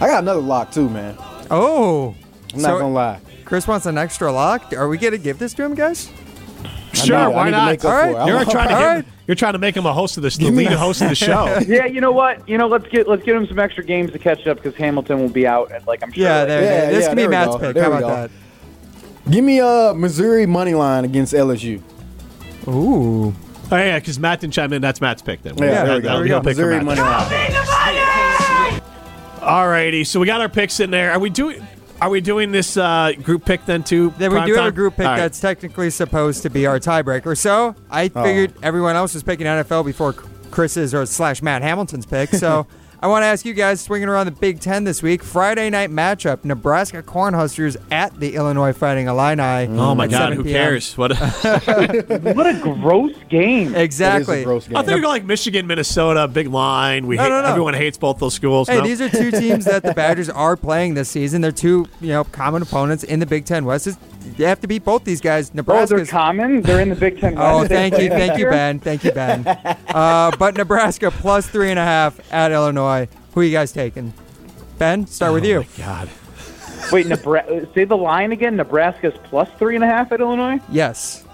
I 0.00 0.08
got 0.08 0.24
another 0.24 0.40
lock 0.40 0.72
too, 0.72 0.90
man. 0.90 1.14
Oh. 1.48 2.16
I'm 2.52 2.60
not 2.60 2.80
gonna 2.80 2.90
lie. 2.90 3.20
Chris 3.44 3.68
wants 3.68 3.86
an 3.86 3.98
extra 3.98 4.32
lock. 4.32 4.72
Are 4.72 4.88
we 4.88 4.98
going 4.98 5.12
to 5.12 5.18
give 5.18 5.38
this 5.38 5.54
to 5.54 5.62
him, 5.62 5.76
guys? 5.76 6.10
Sure, 6.92 7.28
need 7.28 7.34
why 7.36 7.50
not? 7.50 7.84
All 7.84 7.92
right. 7.92 8.26
You're 8.26 8.44
trying 8.46 8.68
to 8.70 8.74
All 8.74 8.80
give, 8.80 8.88
right. 8.88 9.04
you're 9.28 9.34
trying 9.36 9.52
to 9.52 9.60
make 9.60 9.76
him 9.76 9.86
a 9.86 9.92
host 9.92 10.16
of 10.16 10.24
this, 10.24 10.36
the 10.38 10.50
lead 10.50 10.72
host 10.72 11.02
of 11.02 11.08
the 11.08 11.14
show. 11.30 11.60
Yeah, 11.68 11.86
you 11.86 12.00
know 12.00 12.10
what? 12.10 12.48
You 12.48 12.58
know, 12.58 12.66
let's 12.66 12.88
get 12.88 13.06
let's 13.08 13.22
get 13.22 13.36
him 13.36 13.46
some 13.46 13.60
extra 13.60 13.84
games 13.84 14.10
to 14.10 14.18
catch 14.18 14.44
up 14.48 14.56
because 14.56 14.74
Hamilton 14.74 15.20
will 15.20 15.28
be 15.28 15.46
out 15.46 15.70
and 15.70 15.86
like 15.86 16.02
I'm 16.02 16.10
sure. 16.10 16.24
Yeah, 16.24 16.38
like, 16.40 16.48
there, 16.48 16.62
Yeah, 16.62 16.90
this 16.90 17.02
yeah, 17.02 17.08
can 17.08 17.16
be 17.16 17.28
Matt's 17.28 17.52
go. 17.52 17.58
pick. 17.60 17.74
There 17.74 17.84
How 17.84 17.90
we 17.90 17.96
about 17.98 18.30
Give 19.28 19.44
me 19.44 19.58
a 19.60 19.92
Missouri 19.94 20.46
money 20.46 20.74
line 20.74 21.04
against 21.04 21.34
LSU. 21.34 21.80
Ooh. 22.68 23.34
Oh 23.72 23.76
yeah, 23.76 23.98
because 23.98 24.18
Matt 24.18 24.40
didn't 24.40 24.54
chime 24.54 24.72
in. 24.72 24.82
That's 24.82 25.00
Matt's 25.00 25.22
pick 25.22 25.42
then. 25.42 25.56
Yeah, 25.58 25.84
there 25.84 25.96
we 25.96 26.00
go. 26.02 26.22
he'll 26.24 26.38
pick 26.38 26.46
Missouri 26.56 26.82
money 26.82 27.00
line. 27.00 27.30
Alrighty, 29.40 30.06
so 30.06 30.20
we 30.20 30.26
got 30.26 30.40
our 30.40 30.48
picks 30.48 30.80
in 30.80 30.90
there. 30.90 31.12
Are 31.12 31.18
we 31.18 31.30
doing? 31.30 31.66
Are 32.00 32.08
we 32.10 32.20
doing 32.20 32.50
this 32.50 32.76
uh, 32.76 33.12
group 33.22 33.44
pick 33.44 33.64
then 33.66 33.82
too? 33.84 34.12
Then 34.18 34.32
we 34.32 34.44
do 34.46 34.54
have 34.54 34.66
a 34.66 34.72
group 34.72 34.96
pick 34.96 35.04
All 35.06 35.12
right. 35.12 35.18
that's 35.18 35.38
technically 35.40 35.90
supposed 35.90 36.42
to 36.42 36.50
be 36.50 36.66
our 36.66 36.78
tiebreaker. 36.80 37.36
So 37.36 37.74
I 37.90 38.10
Oh. 38.14 38.22
figured 38.22 38.54
everyone 38.62 38.96
else 38.96 39.12
was 39.14 39.22
picking 39.22 39.46
NFL 39.46 39.84
before 39.84 40.14
Chris's 40.50 40.94
or 40.94 41.04
slash 41.06 41.42
Matt 41.42 41.62
Hamilton's 41.62 42.06
pick. 42.06 42.30
So 42.30 42.66
I 43.02 43.06
want 43.06 43.22
to 43.22 43.26
ask 43.28 43.46
you 43.46 43.54
guys, 43.54 43.80
swinging 43.80 44.10
around 44.10 44.26
the 44.26 44.32
Big 44.32 44.60
Ten 44.60 44.84
this 44.84 45.02
week, 45.02 45.22
Friday 45.22 45.70
night 45.70 45.88
matchup: 45.90 46.44
Nebraska 46.44 47.02
Cornhuskers 47.02 47.78
at 47.90 48.18
the 48.20 48.34
Illinois 48.34 48.74
Fighting 48.74 49.06
Illini. 49.06 49.68
Oh 49.78 49.94
my 49.94 50.06
God, 50.06 50.18
7 50.18 50.36
who 50.36 50.44
p.m. 50.44 50.54
cares? 50.54 50.98
What? 50.98 51.12
What 52.30 52.46
a 52.46 52.58
gross 52.62 53.14
game. 53.30 53.72
That 53.72 53.78
is 53.78 53.84
Exactly. 53.84 54.42
a 54.42 54.44
gross 54.44 54.66
game. 54.68 54.76
I 54.76 54.82
think 54.82 54.96
we 54.96 55.00
go 55.02 55.08
like 55.08 55.24
Michigan, 55.24 55.66
Minnesota, 55.66 56.28
big 56.28 56.48
line. 56.48 57.06
We 57.06 57.16
No, 57.16 57.22
hate, 57.22 57.28
no, 57.30 57.42
no. 57.42 57.48
everyone 57.48 57.74
hates 57.74 57.96
both 57.96 58.18
those 58.18 58.34
schools. 58.34 58.68
Hey, 58.68 58.78
no? 58.78 58.84
these 58.84 59.00
are 59.00 59.08
two 59.08 59.30
teams 59.40 59.64
that 59.64 59.82
the 59.82 59.94
Badgers 59.94 60.28
are 60.28 60.56
playing 60.56 60.94
this 60.94 61.08
season. 61.08 61.40
They're 61.40 61.52
two, 61.52 61.86
you 62.00 62.08
know, 62.08 62.24
common 62.24 62.60
opponents 62.62 63.02
in 63.04 63.18
the 63.20 63.26
Big 63.26 63.44
Ten 63.46 63.64
West. 63.64 63.86
It's- 63.86 64.02
You 64.38 64.44
have 64.46 64.60
to 64.60 64.66
beat 64.68 64.84
both 64.84 65.04
these 65.04 65.20
guys. 65.20 65.52
Nebraska. 65.54 65.94
Oh, 65.94 65.96
they're 65.98 66.06
common. 66.06 66.60
They're 66.62 66.80
in 66.80 66.90
the 66.90 66.94
Big 66.96 67.18
Ten. 67.20 67.34
Oh, 67.38 67.66
thank 67.66 67.98
you, 67.98 68.08
thank 68.10 68.38
you. 68.38 68.46
Ben. 68.50 68.78
Thank 68.78 69.04
you, 69.04 69.12
Ben. 69.12 69.46
Uh, 69.88 70.30
but 70.38 70.54
Nebraska 70.56 71.10
plus 71.10 71.46
three 71.48 71.70
and 71.70 71.78
a 71.78 71.84
half 71.84 72.20
at 72.32 72.52
Illinois. 72.52 72.89
Who 73.34 73.40
are 73.40 73.44
you 73.44 73.52
guys 73.52 73.72
taking? 73.72 74.12
Ben, 74.78 75.06
start 75.06 75.32
with 75.32 75.44
you. 75.44 75.64
God. 75.78 76.08
Wait, 76.90 77.06
Nebraska. 77.06 77.68
Say 77.74 77.84
the 77.84 77.96
line 77.96 78.32
again. 78.32 78.56
Nebraska's 78.56 79.14
plus 79.24 79.48
three 79.58 79.74
and 79.74 79.84
a 79.84 79.86
half 79.86 80.12
at 80.12 80.20
Illinois. 80.20 80.58
Yes. 80.70 81.24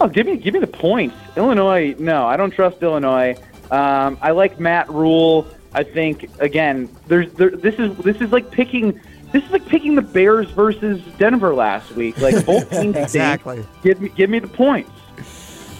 Oh, 0.00 0.08
give 0.08 0.26
me 0.26 0.36
give 0.36 0.54
me 0.54 0.60
the 0.60 0.66
points. 0.66 1.16
Illinois. 1.36 1.94
No, 1.98 2.26
I 2.26 2.36
don't 2.36 2.50
trust 2.50 2.82
Illinois. 2.82 3.36
Um, 3.70 4.18
I 4.20 4.32
like 4.32 4.58
Matt 4.58 4.90
Rhule. 4.90 5.46
I 5.72 5.82
think 5.84 6.30
again, 6.40 6.88
there's 7.06 7.32
there, 7.34 7.50
this 7.50 7.76
is 7.76 7.96
this 7.98 8.20
is 8.20 8.32
like 8.32 8.50
picking 8.50 9.00
this 9.32 9.44
is 9.44 9.50
like 9.50 9.66
picking 9.66 9.94
the 9.94 10.02
Bears 10.02 10.48
versus 10.50 11.02
Denver 11.18 11.54
last 11.54 11.92
week. 11.92 12.18
Like 12.18 12.44
both 12.46 12.70
teams. 12.70 12.94
stink. 12.94 12.96
Exactly. 12.96 13.64
Give 13.82 14.00
me 14.00 14.08
give 14.10 14.30
me 14.30 14.38
the 14.38 14.48
points. 14.48 14.90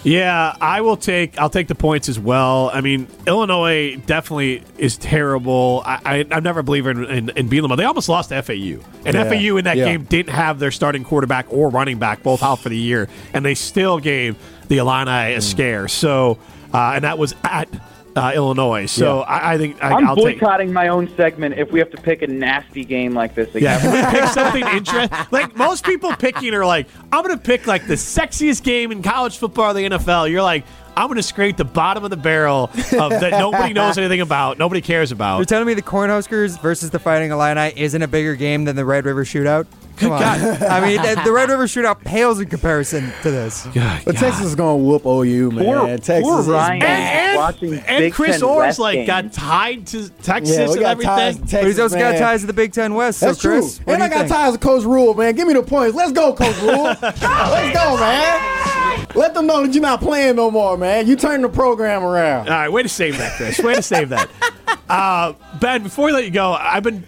Yeah, 0.05 0.55
I 0.61 0.83
will 0.83 0.99
take. 0.99 1.39
I'll 1.39 1.49
take 1.51 1.67
the 1.67 1.75
points 1.75 2.11
as 2.11 2.19
well. 2.19 2.71
I 2.73 2.83
mean, 2.83 3.09
Illinois 3.27 3.97
definitely 4.05 4.63
is 4.77 4.99
terrible. 4.99 5.83
I, 5.87 6.01
I 6.05 6.27
I'm 6.31 6.43
never 6.43 6.61
a 6.61 6.63
believer 6.63 6.91
in, 6.91 7.05
in, 7.05 7.31
in 7.31 7.49
them. 7.49 7.75
They 7.77 7.85
almost 7.85 8.11
lost 8.11 8.29
to 8.29 8.43
FAU, 8.43 8.85
and 9.07 9.15
Yeah. 9.15 9.25
FAU 9.25 9.57
in 9.57 9.65
that 9.65 9.79
Yeah. 9.79 9.87
game 9.87 10.05
didn't 10.05 10.35
have 10.35 10.59
their 10.59 10.71
starting 10.71 11.05
quarterback 11.05 11.47
or 11.49 11.71
running 11.71 11.99
back 11.99 12.23
both 12.23 12.43
out 12.43 12.59
for 12.61 12.69
the 12.69 12.77
year, 12.77 13.09
and 13.33 13.45
they 13.45 13.55
still 13.55 13.99
gave 13.99 14.37
the 14.69 14.77
Illini 14.79 15.35
a 15.35 15.41
scare. 15.41 15.89
So, 15.89 16.39
uh, 16.75 16.93
and 16.97 17.05
that 17.05 17.17
was 17.17 17.35
at 17.43 17.69
uh, 18.17 18.33
Illinois. 18.35 18.87
So 18.87 19.21
I, 19.21 19.55
I 19.55 19.59
think 19.59 19.83
I, 19.83 19.93
I'm 19.93 20.07
I'll 20.09 20.17
take. 20.17 20.41
boycotting 20.41 20.73
my 20.73 20.89
own 20.89 21.15
segment 21.17 21.59
if 21.59 21.71
we 21.73 21.79
have 21.79 21.91
to 21.91 21.97
pick 22.01 22.23
a 22.23 22.27
nasty 22.27 22.85
game 22.85 23.15
like 23.15 23.35
this 23.35 23.55
again. 23.55 23.81
Yeah, 23.83 23.97
if 24.03 24.13
we 24.13 24.19
pick 24.21 24.29
something 24.31 24.67
interesting. 24.67 25.19
Like 25.31 25.57
most 25.57 25.85
people 25.85 26.15
picking 26.17 26.55
are 26.55 26.67
like, 26.67 26.89
I'm 27.13 27.23
gonna 27.23 27.37
pick 27.37 27.67
like 27.67 27.87
the 27.87 27.95
sexiest 27.95 28.63
game 28.63 28.93
in 28.93 29.03
college 29.03 29.39
football 29.39 29.71
or 29.71 29.75
the 29.75 29.85
NFL. 29.85 30.31
You're 30.31 30.43
like, 30.43 30.65
I'm 30.97 31.09
going 31.09 31.17
to 31.17 31.25
scrape 31.25 31.57
the 31.57 31.65
bottom 31.65 32.05
of 32.05 32.11
the 32.11 32.17
barrel 32.17 32.71
of 32.75 33.11
that 33.11 33.31
nobody 33.33 33.73
knows 33.73 33.99
anything 33.99 34.21
about, 34.21 34.59
nobody 34.59 34.81
cares 34.81 35.11
about. 35.11 35.39
You're 35.39 35.45
telling 35.45 35.67
me 35.67 35.75
the 35.75 35.83
Cornhuskers 35.83 36.61
versus 36.63 36.91
the 36.91 37.01
Fighting 37.01 37.33
Illini 37.33 37.73
isn't 37.77 38.01
a 38.01 38.07
bigger 38.07 38.37
game 38.37 38.65
than 38.65 38.77
the 38.77 38.85
Red 38.85 39.05
River 39.05 39.25
Shootout? 39.25 39.67
Come 39.97 40.13
on. 40.13 40.23
I 40.23 40.81
mean, 40.81 41.01
the, 41.03 41.23
the 41.25 41.33
Red 41.33 41.49
River 41.51 41.65
Shootout 41.67 42.01
pales 42.05 42.41
in 42.41 42.49
comparison 42.49 43.13
to 43.23 43.31
this. 43.31 43.67
But 44.05 44.17
Texas 44.17 44.45
is 44.47 44.55
gonna 44.55 44.77
whoop 44.77 45.07
OU, 45.07 45.51
man. 45.53 45.65
Poor- 45.65 45.87
Texas 45.99 46.23
poor 46.23 46.41
is 46.41 46.47
Ryan. 46.49 46.81
bad. 46.81 47.29
And, 47.31 47.37
watching 47.37 47.75
and 47.75 47.99
Big 48.03 48.13
Chris 48.13 48.41
Ten 48.41 48.43
Orr's 48.49 48.59
West 48.59 48.79
like 48.81 48.95
games. 48.95 49.07
got 49.07 49.33
tied 49.33 49.87
to 49.89 50.09
Texas 50.23 50.57
Yeah, 50.57 50.67
we 50.67 50.73
and 50.73 50.81
got 50.81 51.01
ties 51.01 51.05
to 51.05 51.11
everything. 51.11 51.37
Texas, 51.47 51.53
But 51.61 51.67
he's 51.67 51.79
also 51.79 51.99
got 51.99 52.13
man. 52.13 52.21
ties 52.21 52.41
to 52.41 52.47
the 52.47 52.53
Big 52.53 52.73
Ten 52.73 52.95
West. 52.95 53.21
That's 53.21 53.41
so 53.41 53.49
Chris, 53.49 53.77
true. 53.77 53.85
what 53.87 53.93
And 53.95 54.01
do 54.01 54.05
I 54.05 54.07
you 54.07 54.13
got 54.15 54.19
think? 54.29 54.31
ties 54.33 54.53
to 54.55 54.59
Coach 54.59 54.85
Rhule, 54.85 55.15
man. 55.15 55.35
Give 55.35 55.47
me 55.49 55.55
the 55.55 55.63
points. 55.63 55.97
Let's 55.97 56.13
go, 56.13 56.33
Coach 56.35 56.57
Rhule. 56.61 56.85
Let's 57.03 57.21
go, 57.21 57.97
man. 57.99 59.07
Let 59.15 59.35
them 59.35 59.47
know 59.47 59.65
that 59.65 59.73
you're 59.73 59.83
not 59.83 60.01
playing 60.01 60.37
no 60.37 60.51
more, 60.51 60.77
man. 60.77 61.07
You 61.07 61.15
turn 61.17 61.43
the 61.43 61.49
program 61.49 62.03
around. 62.03 62.49
All 62.49 62.55
right, 62.55 62.69
way 62.69 62.83
to 62.83 62.89
save 62.89 63.17
that, 63.19 63.37
Chris. 63.37 63.59
Way 63.61 63.75
to 63.77 63.83
save 63.83 64.09
that. 64.11 64.29
Uh, 64.87 65.33
ben, 65.61 65.83
before 65.83 66.05
we 66.05 66.13
let 66.13 66.25
you 66.25 66.31
go, 66.31 66.53
I've 66.53 66.83
been 66.83 67.05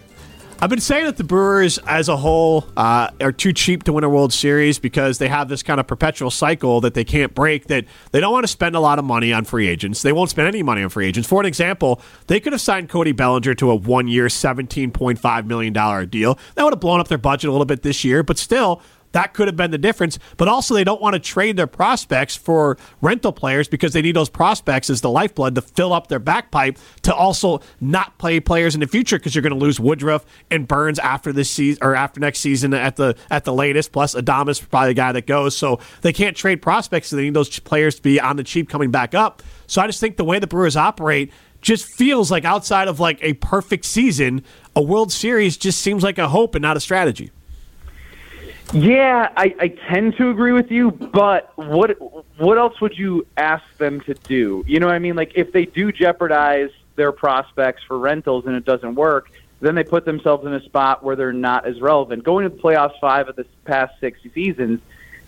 I've 0.59 0.71
been 0.71 0.79
saying 0.79 1.05
that 1.05 1.17
the 1.17 1.23
Brewers 1.23 1.77
as 1.85 2.09
a 2.09 2.17
whole 2.17 2.67
uh, 2.75 3.11
are 3.21 3.31
too 3.31 3.53
cheap 3.53 3.83
to 3.83 3.93
win 3.93 4.03
a 4.03 4.09
World 4.09 4.33
Series 4.33 4.79
because 4.79 5.19
they 5.19 5.27
have 5.27 5.49
this 5.49 5.61
kind 5.61 5.79
of 5.79 5.85
perpetual 5.85 6.31
cycle 6.31 6.81
that 6.81 6.95
they 6.95 7.03
can't 7.03 7.35
break. 7.35 7.67
That 7.67 7.85
they 8.11 8.19
don't 8.19 8.31
want 8.31 8.43
to 8.43 8.47
spend 8.47 8.75
a 8.75 8.79
lot 8.79 8.97
of 8.97 9.05
money 9.05 9.31
on 9.31 9.45
free 9.45 9.67
agents. 9.67 10.01
They 10.01 10.11
won't 10.11 10.31
spend 10.31 10.47
any 10.47 10.63
money 10.63 10.81
on 10.81 10.89
free 10.89 11.05
agents. 11.05 11.29
For 11.29 11.39
an 11.39 11.45
example, 11.45 12.01
they 12.25 12.39
could 12.39 12.53
have 12.53 12.61
signed 12.61 12.89
Cody 12.89 13.11
Bellinger 13.11 13.53
to 13.53 13.71
a 13.71 14.29
seventeen 14.29 14.89
point 14.89 15.19
five 15.19 15.45
million 15.45 15.73
dollar 15.73 16.07
deal. 16.07 16.39
That 16.55 16.63
would 16.63 16.73
have 16.73 16.79
blown 16.79 16.99
up 16.99 17.07
their 17.07 17.19
budget 17.19 17.49
a 17.49 17.51
little 17.51 17.65
bit 17.65 17.83
this 17.83 18.03
year, 18.03 18.23
but 18.23 18.39
still. 18.39 18.81
That 19.17 19.33
could 19.33 19.47
have 19.47 19.55
been 19.55 19.71
the 19.71 19.79
difference. 19.79 20.19
But 20.37 20.47
also, 20.47 20.75
they 20.75 20.83
don't 20.83 21.01
want 21.01 21.15
to 21.15 21.19
trade 21.19 21.57
their 21.57 21.65
prospects 21.65 22.35
for 22.35 22.77
rental 23.01 23.31
players 23.31 23.67
because 23.67 23.93
they 23.93 24.03
need 24.03 24.15
those 24.15 24.29
prospects 24.29 24.91
as 24.91 25.01
the 25.01 25.09
lifeblood 25.09 25.55
to 25.55 25.61
fill 25.63 25.91
up 25.91 26.05
their 26.05 26.19
backpipe 26.19 26.77
to 27.01 27.15
also 27.15 27.61
not 27.81 28.15
play 28.19 28.39
players 28.39 28.75
in 28.75 28.79
the 28.79 28.85
future 28.85 29.17
because 29.17 29.33
you're 29.33 29.41
going 29.41 29.57
to 29.57 29.59
lose 29.59 29.79
Woodruff 29.79 30.23
and 30.51 30.67
Burns 30.67 30.99
after 30.99 31.33
this 31.33 31.49
season 31.49 31.83
or 31.83 31.95
after 31.95 32.19
next 32.19 32.41
season 32.41 32.75
at 32.75 32.95
the 32.97 33.15
at 33.31 33.43
the 33.43 33.51
latest. 33.51 33.91
Plus, 33.91 34.13
Adames 34.13 34.69
probably 34.69 34.89
the 34.89 34.93
guy 34.93 35.11
that 35.13 35.25
goes. 35.25 35.57
So 35.57 35.79
they 36.01 36.13
can't 36.13 36.37
trade 36.37 36.61
prospects. 36.61 37.07
So 37.07 37.15
they 37.15 37.23
need 37.23 37.33
those 37.33 37.59
players 37.61 37.95
to 37.95 38.03
be 38.03 38.21
on 38.21 38.35
the 38.35 38.43
cheap 38.43 38.69
coming 38.69 38.91
back 38.91 39.15
up. 39.15 39.41
So 39.65 39.81
I 39.81 39.87
just 39.87 39.99
think 39.99 40.17
the 40.17 40.25
way 40.25 40.37
the 40.37 40.45
Brewers 40.45 40.77
operate 40.77 41.33
just 41.59 41.85
feels 41.85 42.29
like 42.29 42.45
outside 42.45 42.87
of 42.87 42.99
like 42.99 43.17
a 43.23 43.33
perfect 43.33 43.85
season, 43.85 44.43
a 44.75 44.81
World 44.83 45.11
Series 45.11 45.57
just 45.57 45.79
seems 45.79 46.03
like 46.03 46.19
a 46.19 46.27
hope 46.27 46.53
and 46.53 46.61
not 46.61 46.77
a 46.77 46.79
strategy. 46.79 47.31
Yeah, 48.73 49.31
I, 49.37 49.55
I 49.59 49.67
tend 49.69 50.17
to 50.17 50.29
agree 50.29 50.51
with 50.51 50.71
you, 50.71 50.91
but 50.91 51.51
what 51.55 51.97
what 52.37 52.57
else 52.57 52.81
would 52.81 52.97
you 52.97 53.25
ask 53.37 53.63
them 53.77 54.01
to 54.01 54.13
do? 54.13 54.63
You 54.67 54.79
know 54.79 54.87
what 54.87 54.95
I 54.95 54.99
mean? 54.99 55.15
Like 55.15 55.31
if 55.35 55.53
they 55.53 55.65
do 55.65 55.91
jeopardize 55.91 56.71
their 56.95 57.11
prospects 57.13 57.83
for 57.83 57.97
rentals 57.97 58.45
and 58.45 58.55
it 58.55 58.65
doesn't 58.65 58.95
work, 58.95 59.31
then 59.61 59.75
they 59.75 59.83
put 59.83 60.03
themselves 60.03 60.45
in 60.45 60.53
a 60.53 60.61
spot 60.63 61.01
where 61.01 61.15
they're 61.15 61.31
not 61.31 61.65
as 61.65 61.79
relevant. 61.79 62.23
Going 62.23 62.49
to 62.49 62.53
the 62.53 62.61
playoffs 62.61 62.99
five 62.99 63.29
of 63.29 63.37
the 63.37 63.45
past 63.63 63.93
six 64.01 64.19
seasons 64.33 64.81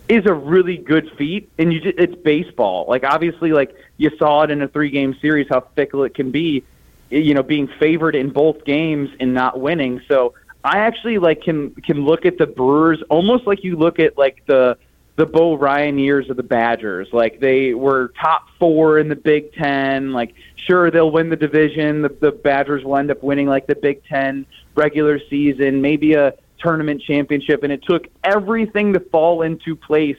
is 0.08 0.26
a 0.26 0.34
really 0.34 0.76
good 0.76 1.10
feat, 1.16 1.48
and 1.56 1.72
you 1.72 1.80
just, 1.80 1.98
it's 1.98 2.14
baseball. 2.16 2.84
Like 2.88 3.04
obviously, 3.04 3.52
like 3.52 3.74
you 3.96 4.10
saw 4.18 4.42
it 4.42 4.50
in 4.50 4.60
a 4.60 4.68
three 4.68 4.90
game 4.90 5.16
series 5.20 5.46
how 5.48 5.60
fickle 5.74 6.04
it 6.04 6.14
can 6.14 6.30
be. 6.30 6.62
You 7.08 7.34
know, 7.34 7.42
being 7.42 7.66
favored 7.66 8.14
in 8.14 8.30
both 8.30 8.64
games 8.64 9.08
and 9.18 9.34
not 9.34 9.58
winning. 9.58 10.00
So 10.06 10.34
I 10.62 10.78
actually 10.78 11.18
like 11.18 11.42
can 11.42 11.70
can 11.70 12.04
look 12.04 12.26
at 12.26 12.38
the 12.38 12.46
Brewers 12.46 13.02
almost 13.08 13.46
like 13.46 13.64
you 13.64 13.76
look 13.76 13.98
at 13.98 14.18
like 14.18 14.44
the 14.46 14.76
the 15.16 15.26
Bo 15.26 15.54
Ryan 15.54 15.98
years 15.98 16.30
of 16.30 16.36
the 16.36 16.42
Badgers. 16.42 17.08
Like 17.12 17.40
they 17.40 17.74
were 17.74 18.12
top 18.20 18.46
four 18.58 18.98
in 18.98 19.08
the 19.08 19.16
Big 19.16 19.52
Ten. 19.54 20.12
Like 20.12 20.34
sure 20.56 20.90
they'll 20.90 21.10
win 21.10 21.30
the 21.30 21.36
division. 21.36 22.02
The, 22.02 22.08
the 22.08 22.32
Badgers 22.32 22.84
will 22.84 22.96
end 22.96 23.10
up 23.10 23.22
winning 23.22 23.46
like 23.46 23.66
the 23.66 23.74
Big 23.74 24.04
Ten 24.04 24.46
regular 24.74 25.18
season, 25.28 25.82
maybe 25.82 26.14
a 26.14 26.34
tournament 26.58 27.02
championship, 27.02 27.62
and 27.62 27.72
it 27.72 27.82
took 27.82 28.06
everything 28.22 28.92
to 28.92 29.00
fall 29.00 29.42
into 29.42 29.74
place 29.74 30.18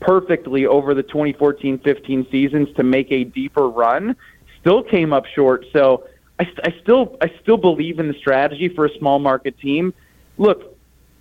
perfectly 0.00 0.66
over 0.66 0.94
the 0.94 1.02
2014-15 1.02 2.30
seasons 2.30 2.68
to 2.76 2.82
make 2.82 3.10
a 3.10 3.24
deeper 3.24 3.68
run. 3.68 4.14
Still 4.60 4.82
came 4.82 5.12
up 5.12 5.26
short. 5.26 5.64
So 5.72 6.04
I, 6.38 6.46
I 6.64 6.74
still 6.82 7.16
I 7.20 7.32
still 7.42 7.56
believe 7.56 7.98
in 7.98 8.08
the 8.08 8.14
strategy 8.14 8.68
for 8.68 8.86
a 8.86 8.98
small 8.98 9.18
market 9.18 9.58
team. 9.58 9.92
Look, 10.36 10.76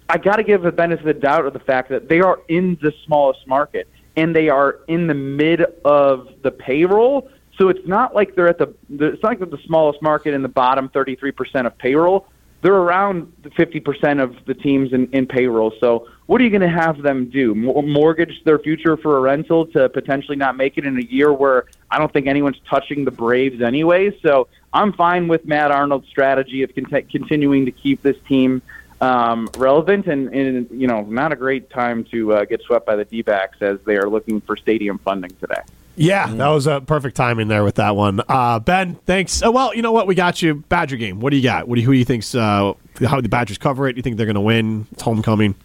I 0.10 0.18
got 0.18 0.38
to 0.38 0.44
give 0.44 0.62
the 0.62 0.72
benefit 0.72 1.08
of 1.08 1.16
the 1.16 1.22
doubt 1.22 1.46
of 1.46 1.54
the 1.54 1.60
fact 1.60 1.90
that 1.90 2.08
they 2.08 2.22
are 2.22 2.40
in 2.48 2.78
the 2.82 2.94
smallest 3.06 3.48
market 3.48 3.88
and 4.16 4.36
they 4.36 4.50
are 4.50 4.80
in 4.88 5.08
the 5.08 5.14
mid 5.14 5.62
of 5.84 6.30
the 6.44 6.52
payroll. 6.52 7.30
So 7.58 7.70
it's 7.70 7.88
not 7.88 8.14
like 8.14 8.36
they're 8.36 8.48
at 8.48 8.60
the 8.60 8.74
it's 8.90 9.22
not 9.24 9.30
like 9.30 9.40
they're 9.40 9.48
the 9.48 9.64
smallest 9.66 10.02
market 10.02 10.34
in 10.34 10.44
the 10.44 10.50
bottom 10.50 10.90
33% 10.90 11.66
of 11.66 11.78
payroll. 11.78 12.28
They're 12.62 12.74
around 12.74 13.32
the 13.44 13.50
50% 13.50 14.22
of 14.22 14.36
the 14.46 14.54
teams 14.54 14.92
in, 14.92 15.08
in 15.12 15.28
payroll. 15.28 15.74
So 15.80 16.08
what 16.28 16.40
are 16.40 16.44
you 16.44 16.50
going 16.50 16.62
to 16.62 16.70
have 16.70 17.02
them 17.02 17.30
do? 17.30 17.56
Mortgage 17.56 18.44
their 18.44 18.60
future 18.60 18.96
for 18.98 19.18
a 19.18 19.22
rental 19.22 19.66
to 19.68 19.90
potentially 19.90 20.38
not 20.38 20.56
make 20.56 20.78
it 20.78 20.86
in 20.86 20.98
a 20.98 21.02
year 21.02 21.34
where 21.34 21.66
I 21.90 21.98
don't 21.98 22.12
think 22.12 22.28
anyone's 22.28 22.60
touching 22.70 23.06
the 23.06 23.12
Braves 23.12 23.62
anyway. 23.62 24.18
So 24.22 24.48
I'm 24.74 24.94
fine 24.94 25.30
with 25.30 25.46
Matt 25.46 25.72
Arnold's 25.72 26.08
strategy 26.08 26.64
of 26.64 26.76
cont- 26.76 27.10
continuing 27.10 27.66
to 27.66 27.72
keep 27.72 28.02
this 28.04 28.18
team 28.28 28.62
um, 29.00 29.48
relevant 29.58 30.08
and, 30.08 30.28
and, 30.34 30.70
you 30.70 30.88
know, 30.88 31.02
not 31.02 31.32
a 31.32 31.36
great 31.36 31.70
time 31.70 32.04
to 32.12 32.34
uh, 32.34 32.46
get 32.46 32.62
swept 32.62 32.86
by 32.86 32.96
the 32.96 33.06
D-backs 33.06 33.62
as 33.62 33.80
they 33.86 33.96
are 33.96 34.10
looking 34.10 34.42
for 34.42 34.58
stadium 34.58 34.98
funding 34.98 35.32
today. 35.40 35.62
Yeah, 35.96 36.28
that 36.28 36.50
was 36.50 36.68
a 36.68 36.82
perfect 36.82 37.16
timing 37.16 37.48
there 37.48 37.64
with 37.64 37.76
that 37.76 37.96
one. 37.96 38.22
Uh, 38.28 38.60
ben, 38.60 38.96
thanks. 39.06 39.42
Oh, 39.42 39.50
well, 39.50 39.74
you 39.74 39.82
know 39.82 39.92
what? 39.94 40.06
We 40.06 40.14
got 40.14 40.42
you. 40.44 40.56
Badger 40.56 40.98
game. 40.98 41.20
What 41.20 41.32
do 41.32 41.38
you 41.38 41.44
got? 41.44 41.68
What 41.68 41.76
do 41.76 41.82
you, 41.82 41.88
who 41.88 41.94
do 41.94 41.98
you 41.98 42.06
think's 42.06 42.36
uh, 42.36 42.74
how 43.00 43.20
the 43.20 43.30
Badgers 43.30 43.58
cover 43.58 43.88
it? 43.88 43.96
You 43.96 44.04
think 44.04 44.18
they're 44.18 44.28
going 44.28 44.36
to 44.36 44.42
win? 44.42 44.86
It's 44.92 45.02
homecoming. 45.02 45.56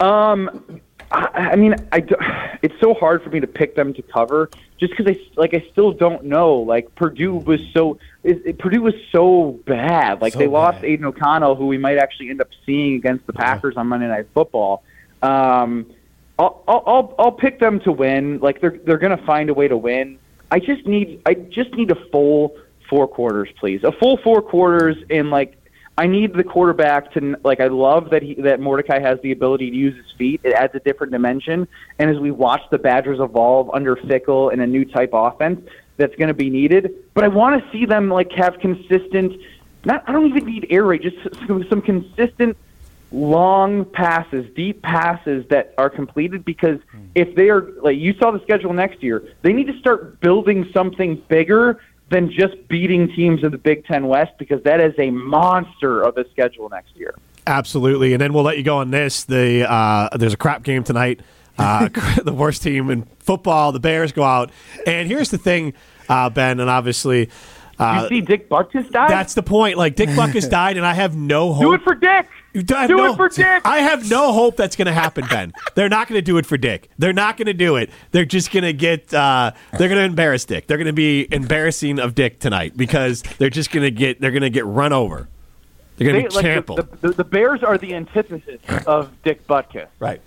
Um, 0.00 0.80
I, 1.10 1.50
I 1.52 1.56
mean, 1.56 1.74
I 1.92 2.00
do, 2.00 2.14
it's 2.62 2.74
so 2.80 2.94
hard 2.94 3.22
for 3.22 3.30
me 3.30 3.40
to 3.40 3.46
pick 3.46 3.76
them 3.76 3.94
to 3.94 4.02
cover 4.02 4.50
just 4.78 4.96
because 4.96 5.06
I 5.16 5.18
like 5.36 5.54
I 5.54 5.64
still 5.72 5.92
don't 5.92 6.24
know. 6.24 6.54
Like 6.54 6.94
Purdue 6.94 7.36
was 7.36 7.60
so 7.72 7.98
it, 8.22 8.42
it, 8.44 8.58
Purdue 8.58 8.82
was 8.82 8.94
so 9.12 9.60
bad. 9.66 10.20
Like 10.20 10.32
So 10.32 10.40
they 10.40 10.46
lost 10.46 10.82
bad. 10.82 10.90
Aidan 10.90 11.06
O'Connell, 11.06 11.54
who 11.54 11.66
we 11.66 11.78
might 11.78 11.98
actually 11.98 12.30
end 12.30 12.40
up 12.40 12.48
seeing 12.66 12.96
against 12.96 13.26
the 13.26 13.32
Packers 13.32 13.76
on 13.76 13.86
Monday 13.86 14.08
Night 14.08 14.28
Football. 14.34 14.82
Um, 15.22 15.86
I'll, 16.38 16.62
I'll 16.66 16.82
I'll 16.86 17.14
I'll 17.18 17.32
pick 17.32 17.60
them 17.60 17.80
to 17.80 17.92
win. 17.92 18.40
Like 18.40 18.60
they're 18.60 18.78
they're 18.84 18.98
gonna 18.98 19.24
find 19.24 19.50
a 19.50 19.54
way 19.54 19.68
to 19.68 19.76
win. 19.76 20.18
I 20.50 20.58
just 20.58 20.86
need 20.86 21.22
I 21.26 21.34
just 21.34 21.72
need 21.74 21.90
a 21.90 22.08
full 22.10 22.56
four 22.88 23.06
quarters, 23.08 23.48
please. 23.58 23.84
A 23.84 23.92
full 23.92 24.16
four 24.18 24.42
quarters 24.42 24.96
and 25.10 25.30
like 25.30 25.56
I 25.96 26.06
need 26.06 26.34
the 26.34 26.42
quarterback 26.42 27.12
to 27.12 27.36
like. 27.44 27.60
I 27.60 27.68
love 27.68 28.10
that 28.10 28.22
he 28.22 28.34
that 28.34 28.58
Mordecai 28.58 28.98
has 28.98 29.20
the 29.20 29.30
ability 29.30 29.70
to 29.70 29.76
use 29.76 29.94
his 29.94 30.10
feet. 30.18 30.40
It 30.42 30.52
adds 30.52 30.74
a 30.74 30.80
different 30.80 31.12
dimension. 31.12 31.68
And 31.98 32.10
as 32.10 32.18
we 32.18 32.32
watch 32.32 32.62
the 32.70 32.78
Badgers 32.78 33.20
evolve 33.20 33.70
under 33.72 33.94
Fickell 33.94 34.52
and 34.52 34.60
a 34.60 34.66
new 34.66 34.84
type 34.84 35.10
offense, 35.12 35.60
that's 35.96 36.14
going 36.16 36.28
to 36.28 36.34
be 36.34 36.50
needed. 36.50 36.92
But 37.14 37.22
I 37.22 37.28
want 37.28 37.62
to 37.62 37.70
see 37.70 37.86
them 37.86 38.08
like 38.08 38.32
have 38.32 38.58
consistent. 38.58 39.40
Not 39.84 40.02
I 40.08 40.12
don't 40.12 40.26
even 40.26 40.46
need 40.46 40.66
air 40.70 40.84
raid. 40.84 41.02
Just 41.02 41.16
some, 41.46 41.64
some 41.68 41.80
consistent 41.80 42.56
long 43.12 43.84
passes, 43.84 44.52
deep 44.56 44.82
passes 44.82 45.46
that 45.48 45.74
are 45.78 45.88
completed 45.88 46.44
because 46.44 46.80
hmm. 46.90 47.06
if 47.14 47.36
they 47.36 47.50
are 47.50 47.70
like 47.82 47.96
you 47.96 48.14
saw 48.14 48.32
the 48.32 48.40
schedule 48.40 48.72
next 48.72 49.00
year, 49.00 49.22
they 49.42 49.52
need 49.52 49.68
to 49.68 49.78
start 49.78 50.18
building 50.18 50.68
something 50.72 51.22
bigger 51.28 51.80
than 52.10 52.30
just 52.30 52.68
beating 52.68 53.08
teams 53.08 53.42
in 53.42 53.50
the 53.50 53.58
Big 53.58 53.84
Ten 53.86 54.06
West 54.06 54.32
because 54.38 54.62
that 54.64 54.80
is 54.80 54.94
a 54.98 55.10
monster 55.10 56.02
of 56.02 56.16
a 56.16 56.28
schedule 56.30 56.68
next 56.68 56.94
year. 56.96 57.14
Absolutely. 57.46 58.12
And 58.12 58.20
then 58.20 58.32
we'll 58.32 58.44
let 58.44 58.56
you 58.56 58.62
go 58.62 58.78
on 58.78 58.90
this. 58.90 59.24
The 59.24 59.70
uh, 59.70 60.16
there's 60.16 60.34
a 60.34 60.38
crap 60.38 60.62
game 60.62 60.84
tonight. 60.84 61.20
Uh, 61.58 61.88
the 62.24 62.32
worst 62.32 62.62
team 62.62 62.90
in 62.90 63.02
football. 63.20 63.72
The 63.72 63.80
Bears 63.80 64.12
go 64.12 64.22
out. 64.22 64.50
And 64.86 65.08
here's 65.08 65.30
the 65.30 65.38
thing, 65.38 65.74
uh, 66.08 66.30
Ben, 66.30 66.60
and 66.60 66.70
obviously. 66.70 67.30
Uh, 67.78 68.00
you 68.02 68.08
see 68.08 68.20
Dick 68.20 68.48
Butkus 68.48 68.90
died. 68.90 69.10
That's 69.10 69.34
the 69.34 69.42
point. 69.42 69.76
Like 69.76 69.96
Dick 69.96 70.08
Butkus 70.10 70.48
died, 70.48 70.76
and 70.76 70.86
I 70.86 70.94
have 70.94 71.16
no 71.16 71.52
hope. 71.54 71.62
do 71.62 71.72
it 71.74 71.82
for 71.82 71.94
Dick. 71.94 72.26
Do 72.52 72.62
Do 72.62 72.86
no- 72.88 73.12
it 73.12 73.16
for 73.16 73.28
Dick. 73.28 73.62
I 73.64 73.78
have 73.78 74.08
no 74.08 74.32
hope 74.32 74.56
that's 74.56 74.76
going 74.76 74.86
to 74.86 74.92
happen, 74.92 75.24
Ben. 75.28 75.52
They're 75.74 75.88
not 75.88 76.06
going 76.08 76.18
to 76.18 76.22
do 76.22 76.38
it 76.38 76.46
for 76.46 76.56
Dick. 76.56 76.88
They're 76.98 77.12
not 77.12 77.36
going 77.36 77.46
to 77.46 77.52
do 77.54 77.74
it. 77.76 77.90
They're 78.12 78.24
just 78.24 78.52
going 78.52 78.62
to 78.62 78.72
get. 78.72 79.12
Uh, 79.12 79.50
they're 79.72 79.88
going 79.88 79.98
to 79.98 80.04
embarrass 80.04 80.44
Dick. 80.44 80.66
They're 80.68 80.78
going 80.78 80.86
to 80.86 80.92
be 80.92 81.26
embarrassing 81.32 81.98
of 81.98 82.14
Dick 82.14 82.38
tonight 82.38 82.76
because 82.76 83.22
they're 83.38 83.50
just 83.50 83.70
going 83.72 83.82
to 83.84 83.90
get. 83.90 84.20
They're 84.20 84.30
going 84.30 84.42
to 84.42 84.50
get 84.50 84.66
run 84.66 84.92
over. 84.92 85.28
They're 85.96 86.10
going 86.12 86.24
to 86.24 86.28
be 86.28 86.34
like, 86.34 86.44
trampled. 86.44 86.78
the, 87.00 87.08
the, 87.08 87.14
the 87.14 87.24
Bears 87.24 87.62
are 87.62 87.78
the 87.78 87.94
antithesis 87.94 88.60
of 88.86 89.10
Dick 89.22 89.46
Butkus. 89.46 89.86
right. 89.98 90.20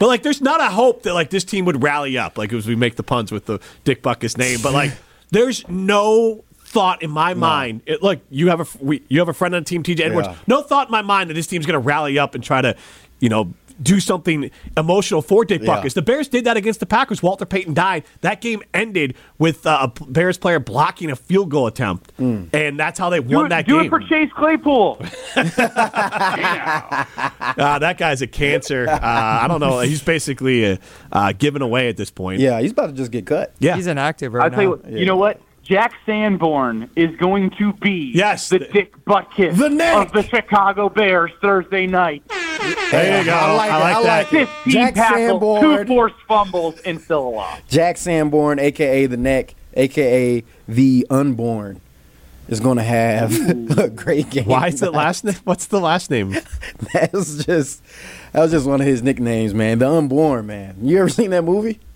But 0.00 0.08
like, 0.08 0.22
there's 0.24 0.40
not 0.40 0.60
a 0.60 0.66
hope 0.70 1.04
that 1.04 1.14
like 1.14 1.30
this 1.30 1.44
team 1.44 1.64
would 1.66 1.82
rally 1.82 2.18
up. 2.18 2.36
Like 2.36 2.52
as 2.52 2.66
we 2.66 2.74
make 2.74 2.96
the 2.96 3.04
puns 3.04 3.30
with 3.30 3.46
the 3.46 3.60
Dick 3.84 4.02
Butkus 4.02 4.36
name, 4.36 4.58
but 4.60 4.72
like, 4.72 4.92
there's 5.30 5.66
no 5.68 6.44
thought 6.74 7.02
in 7.02 7.10
my 7.10 7.34
mind. 7.34 7.82
It, 7.86 8.02
look, 8.02 8.20
you 8.30 8.48
have 8.48 8.60
a 8.60 8.66
we, 8.84 9.02
you 9.08 9.20
have 9.20 9.28
a 9.28 9.32
friend 9.32 9.54
on 9.54 9.62
team, 9.64 9.82
TJ 9.84 10.00
Edwards. 10.00 10.28
Yeah. 10.28 10.36
No 10.48 10.60
thought 10.60 10.88
in 10.88 10.92
my 10.92 11.02
mind 11.02 11.30
that 11.30 11.34
this 11.34 11.46
team's 11.46 11.64
going 11.64 11.80
to 11.80 11.86
rally 11.86 12.18
up 12.18 12.34
and 12.34 12.42
try 12.42 12.60
to, 12.60 12.74
you 13.20 13.28
know, 13.28 13.54
do 13.82 13.98
something 13.98 14.50
emotional 14.76 15.20
for 15.20 15.44
Dick 15.44 15.62
Yeah. 15.62 15.82
The 15.82 16.02
Bears 16.02 16.28
did 16.28 16.44
that 16.44 16.56
against 16.56 16.78
the 16.80 16.86
Packers. 16.86 17.22
Walter 17.22 17.44
Payton 17.44 17.74
died. 17.74 18.04
That 18.20 18.40
game 18.40 18.62
ended 18.72 19.16
with 19.38 19.66
uh, 19.66 19.78
a 19.82 19.88
p- 19.88 20.04
Bears 20.08 20.38
player 20.38 20.60
blocking 20.60 21.10
a 21.10 21.16
field 21.16 21.50
goal 21.50 21.66
attempt, 21.66 22.12
and 22.18 22.78
that's 22.78 22.98
how 22.98 23.10
they 23.10 23.20
Do, 23.20 23.36
won 23.36 23.46
it, 23.46 23.48
that 23.48 23.66
do 23.66 23.80
game. 23.80 23.90
Do 23.90 23.96
it 23.96 24.00
for 24.00 24.08
Chase 24.08 24.30
Claypool. 24.36 24.98
Uh, 25.34 25.42
that 27.78 27.96
guy's 27.98 28.22
a 28.22 28.26
cancer. 28.28 28.88
Uh, 28.88 28.98
I 29.02 29.48
don't 29.48 29.60
know. 29.60 29.80
He's 29.80 30.02
basically 30.02 30.72
uh, 30.72 30.76
uh, 31.12 31.32
given 31.32 31.62
away 31.62 31.88
at 31.88 31.96
this 31.96 32.10
point. 32.10 32.40
Yeah, 32.40 32.60
he's 32.60 32.72
about 32.72 32.86
to 32.86 32.92
just 32.92 33.10
get 33.10 33.26
cut. 33.26 33.54
Yeah. 33.58 33.76
He's 33.76 33.86
inactive 33.86 34.32
right 34.34 34.44
I'll 34.44 34.50
now. 34.50 34.56
tell 34.56 34.64
you 34.64 34.70
what. 34.70 34.90
You 34.90 35.06
know 35.06 35.16
what? 35.16 35.40
Jack 35.64 35.94
Sanborn 36.04 36.90
is 36.94 37.16
going 37.16 37.50
to 37.58 37.72
be 37.74 38.12
Yes. 38.14 38.48
the 38.50 38.58
Dick 38.58 38.94
Butkus 39.06 39.56
The 39.56 39.70
neck. 39.70 40.06
of 40.06 40.12
the 40.12 40.22
Chicago 40.22 40.88
Bears 40.88 41.32
Thursday 41.40 41.86
night. 41.86 42.22
There 42.90 43.18
you 43.20 43.24
go. 43.26 43.32
I 43.32 43.52
like, 43.56 43.70
I 43.70 43.78
like 43.78 43.96
I 43.96 44.02
that. 44.02 44.32
like 44.32 44.32
it. 44.34 44.48
15 44.64 44.72
Jack 44.72 44.94
tackles, 44.94 45.60
two 45.60 45.84
forced 45.86 46.14
fumbles, 46.28 46.78
and 46.80 47.00
still 47.00 47.28
alive. 47.28 47.62
Jack 47.68 47.96
Sanborn, 47.96 48.58
aka 48.58 49.06
the 49.06 49.16
neck, 49.16 49.54
aka 49.74 50.42
the 50.68 51.06
unborn, 51.10 51.80
is 52.48 52.60
going 52.60 52.76
to 52.78 52.82
have 52.84 53.32
a 53.78 53.88
great 53.88 54.30
game. 54.30 54.44
Why 54.44 54.68
is 54.68 54.82
it 54.82 54.92
last 54.92 55.24
name? 55.24 55.34
What's 55.44 55.66
the 55.66 55.80
last 55.80 56.10
name? 56.10 56.36
That 56.92 57.12
was 57.12 57.44
just 57.44 57.82
that 58.32 58.40
was 58.42 58.50
just 58.52 58.66
one 58.66 58.80
of 58.80 58.86
his 58.86 59.02
nicknames, 59.02 59.52
man. 59.54 59.78
The 59.78 59.88
unborn, 59.90 60.46
man. 60.46 60.76
You 60.82 60.98
ever 61.00 61.08
seen 61.08 61.30
that 61.30 61.42
movie? 61.44 61.80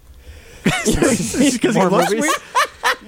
Because 0.65 1.39
he 1.39 1.71
More 1.73 1.89
looks 1.91 2.11
movies? 2.13 2.35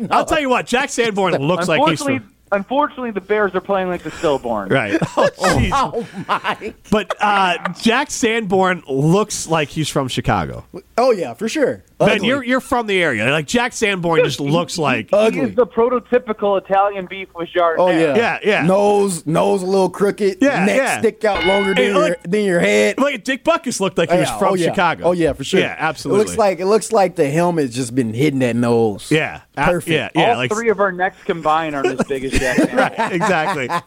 Weird. 0.00 0.12
I'll 0.12 0.24
tell 0.24 0.40
you 0.40 0.48
what. 0.48 0.66
Jack 0.66 0.88
Sanborn 0.90 1.34
looks 1.40 1.68
like 1.68 1.80
he's 1.88 2.00
Unfortunately, 2.00 2.18
from. 2.18 2.34
unfortunately, 2.58 3.10
the 3.12 3.20
Bears 3.20 3.54
are 3.54 3.60
playing 3.60 3.88
like 3.88 4.02
the 4.02 4.10
stillborn. 4.10 4.68
Right. 4.72 4.98
Oh, 5.16 5.28
jeez. 5.38 6.26
my! 6.28 6.74
But 6.90 7.14
uh, 7.20 7.58
Jack 7.80 8.10
Sanborn 8.10 8.82
looks 8.88 9.46
like 9.46 9.68
he's 9.68 9.88
from 9.88 10.08
Chicago. 10.08 10.64
Oh 10.98 11.10
yeah, 11.12 11.34
for 11.34 11.48
sure. 11.48 11.84
Ben, 12.06 12.24
you're 12.24 12.42
you're 12.42 12.60
from 12.60 12.86
the 12.86 13.02
area. 13.02 13.30
Like 13.30 13.46
Jack 13.46 13.72
Sanborn 13.72 14.24
just 14.24 14.40
looks 14.40 14.78
like. 14.78 15.10
He 15.10 15.16
ugly. 15.16 15.40
is 15.42 15.54
the 15.54 15.66
prototypical 15.66 16.60
Italian 16.60 17.06
beef 17.06 17.28
with 17.34 17.48
giardiniera. 17.50 17.74
Oh 17.78 17.90
yeah, 17.90 18.16
Yeah, 18.16 18.38
yeah. 18.42 18.62
Nose, 18.66 19.26
nose 19.26 19.62
a 19.62 19.66
little 19.66 19.90
crooked. 19.90 20.38
Yeah, 20.40 20.64
neck 20.64 20.76
yeah. 20.76 20.98
stick 21.00 21.24
out 21.24 21.44
longer 21.44 21.74
Hey, 21.74 21.92
than, 21.92 21.96
your, 22.06 22.16
than 22.22 22.44
your 22.44 22.60
head. 22.60 22.98
Like 22.98 23.22
Dick 23.24 23.44
Butkus 23.44 23.80
looked 23.80 23.98
like 23.98 24.10
he 24.10 24.16
was 24.18 24.28
Yeah, 24.28 24.38
from 24.38 24.48
oh, 24.48 24.54
yeah. 24.54 24.70
Chicago. 24.70 25.04
Oh 25.04 25.12
yeah, 25.12 25.32
for 25.32 25.44
sure. 25.44 25.60
Yeah, 25.60 25.76
absolutely. 25.78 26.22
It 26.22 26.26
looks 26.26 26.38
like 26.38 26.60
it 26.60 26.66
looks 26.66 26.92
like 26.92 27.16
the 27.16 27.28
helmet's 27.30 27.74
just 27.74 27.94
been 27.94 28.12
hitting 28.14 28.40
that 28.40 28.56
nose. 28.56 29.10
Yeah. 29.10 29.42
a- 29.56 29.64
Perfect. 29.66 29.92
Yeah. 29.92 30.08
Yeah. 30.14 30.30
All 30.32 30.36
like 30.38 30.50
three 30.52 30.70
of 30.70 30.80
our 30.80 30.92
necks 30.92 31.22
combined 31.24 31.74
are 31.74 31.86
as 31.86 32.02
big 32.08 32.24
as 32.24 32.32
Jack 32.32 32.56
Sanborn. 32.56 32.76
right. 32.78 33.12
Exactly. 33.12 33.68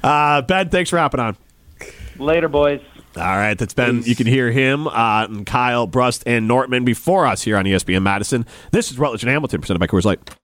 Uh, 0.00 0.40
ben, 0.42 0.68
thanks 0.68 0.88
for 0.90 0.96
hopping 0.98 1.18
on. 1.18 1.36
Later, 2.18 2.48
boys. 2.48 2.80
All 3.18 3.36
right, 3.36 3.58
that's 3.58 3.74
Ben. 3.74 4.02
You 4.04 4.14
can 4.14 4.26
hear 4.26 4.50
him 4.50 4.86
uh, 4.86 5.24
and 5.24 5.44
Kyle, 5.44 5.86
Brust, 5.86 6.22
and 6.26 6.46
Nortman 6.46 6.84
before 6.84 7.26
us 7.26 7.42
here 7.42 7.56
on 7.56 7.64
ESPN 7.64 8.02
Madison. 8.02 8.46
This 8.70 8.90
is 8.90 8.98
Rutledge 8.98 9.22
and 9.22 9.30
Hamilton, 9.30 9.60
presented 9.60 9.80
by 9.80 9.86
Coors 9.86 10.04
Light. 10.04 10.38